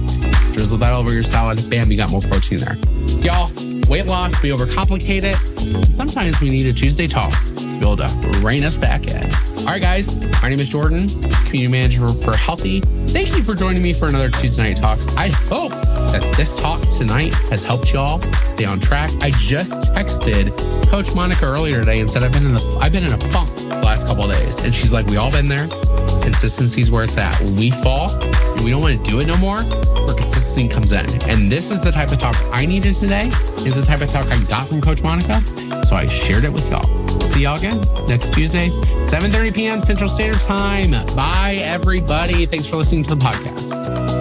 Drizzle 0.53 0.77
that 0.77 0.93
over 0.93 1.11
your 1.11 1.23
salad. 1.23 1.67
Bam, 1.69 1.91
you 1.91 1.97
got 1.97 2.11
more 2.11 2.21
protein 2.21 2.59
there. 2.59 2.77
Y'all, 3.21 3.49
weight 3.89 4.05
loss, 4.05 4.41
we 4.41 4.49
overcomplicate 4.49 5.23
it. 5.23 5.85
Sometimes 5.87 6.39
we 6.39 6.49
need 6.49 6.67
a 6.67 6.73
Tuesday 6.73 7.07
talk 7.07 7.33
to 7.55 7.55
be 7.55 7.77
able 7.77 7.97
to 7.97 8.39
rein 8.43 8.63
us 8.63 8.77
back 8.77 9.07
in. 9.07 9.52
All 9.63 9.69
right, 9.69 9.81
guys, 9.81 10.13
my 10.41 10.49
name 10.49 10.59
is 10.59 10.67
Jordan, 10.67 11.07
community 11.07 11.67
manager 11.69 12.05
for 12.09 12.33
Healthi. 12.33 12.83
Thank 13.09 13.33
you 13.37 13.43
for 13.43 13.55
joining 13.55 13.81
me 13.81 13.93
for 13.93 14.09
another 14.09 14.29
Tuesday 14.29 14.63
Night 14.63 14.75
Talks. 14.75 15.07
I 15.15 15.29
hope 15.29 15.71
that 15.71 16.33
this 16.35 16.57
talk 16.57 16.85
tonight 16.89 17.33
has 17.49 17.63
helped 17.63 17.93
y'all 17.93 18.21
stay 18.49 18.65
on 18.65 18.81
track. 18.81 19.09
I 19.21 19.31
just 19.31 19.93
texted 19.93 20.51
Coach 20.89 21.15
Monica 21.15 21.45
earlier 21.45 21.79
today 21.79 22.01
and 22.01 22.11
said 22.11 22.23
I've 22.23 22.33
been 22.33 22.45
in 22.45 22.55
the 22.55 22.77
I've 22.81 22.91
been 22.91 23.05
in 23.05 23.13
a 23.13 23.17
funk 23.29 23.55
the 23.55 23.81
last 23.81 24.05
couple 24.05 24.25
of 24.25 24.35
days, 24.35 24.59
and 24.65 24.75
she's 24.75 24.91
like, 24.91 25.07
"We 25.07 25.15
all 25.15 25.31
been 25.31 25.47
there. 25.47 25.67
Consistency 26.21 26.81
is 26.81 26.91
where 26.91 27.05
it's 27.05 27.17
at. 27.17 27.39
We 27.41 27.71
fall, 27.71 28.11
and 28.11 28.61
we 28.65 28.71
don't 28.71 28.81
want 28.81 29.01
to 29.01 29.09
do 29.09 29.21
it 29.21 29.27
no 29.27 29.37
more, 29.37 29.59
where 29.63 30.13
consistency 30.13 30.67
comes 30.67 30.91
in. 30.91 31.05
And 31.29 31.49
this 31.49 31.71
is 31.71 31.79
the 31.79 31.91
type 31.91 32.11
of 32.11 32.19
talk 32.19 32.35
I 32.51 32.65
needed 32.65 32.95
today. 32.95 33.27
Is 33.65 33.79
the 33.79 33.85
type 33.85 34.01
of 34.01 34.09
talk 34.09 34.27
I 34.29 34.43
got 34.43 34.67
from 34.67 34.81
Coach 34.81 35.03
Monica, 35.03 35.41
so 35.85 35.95
I 35.95 36.05
shared 36.05 36.43
it 36.43 36.51
with 36.51 36.69
y'all 36.69 37.02
see 37.27 37.43
y'all 37.43 37.57
again 37.57 37.81
next 38.07 38.33
Tuesday, 38.33 38.69
7:30 38.69 39.53
p.m. 39.53 39.81
Central 39.81 40.09
Standard 40.09 40.41
Time. 40.41 40.91
Bye, 41.15 41.59
everybody. 41.61 42.45
Thanks 42.45 42.67
for 42.67 42.77
listening 42.77 43.03
to 43.03 43.15
the 43.15 43.21
podcast. 43.21 44.12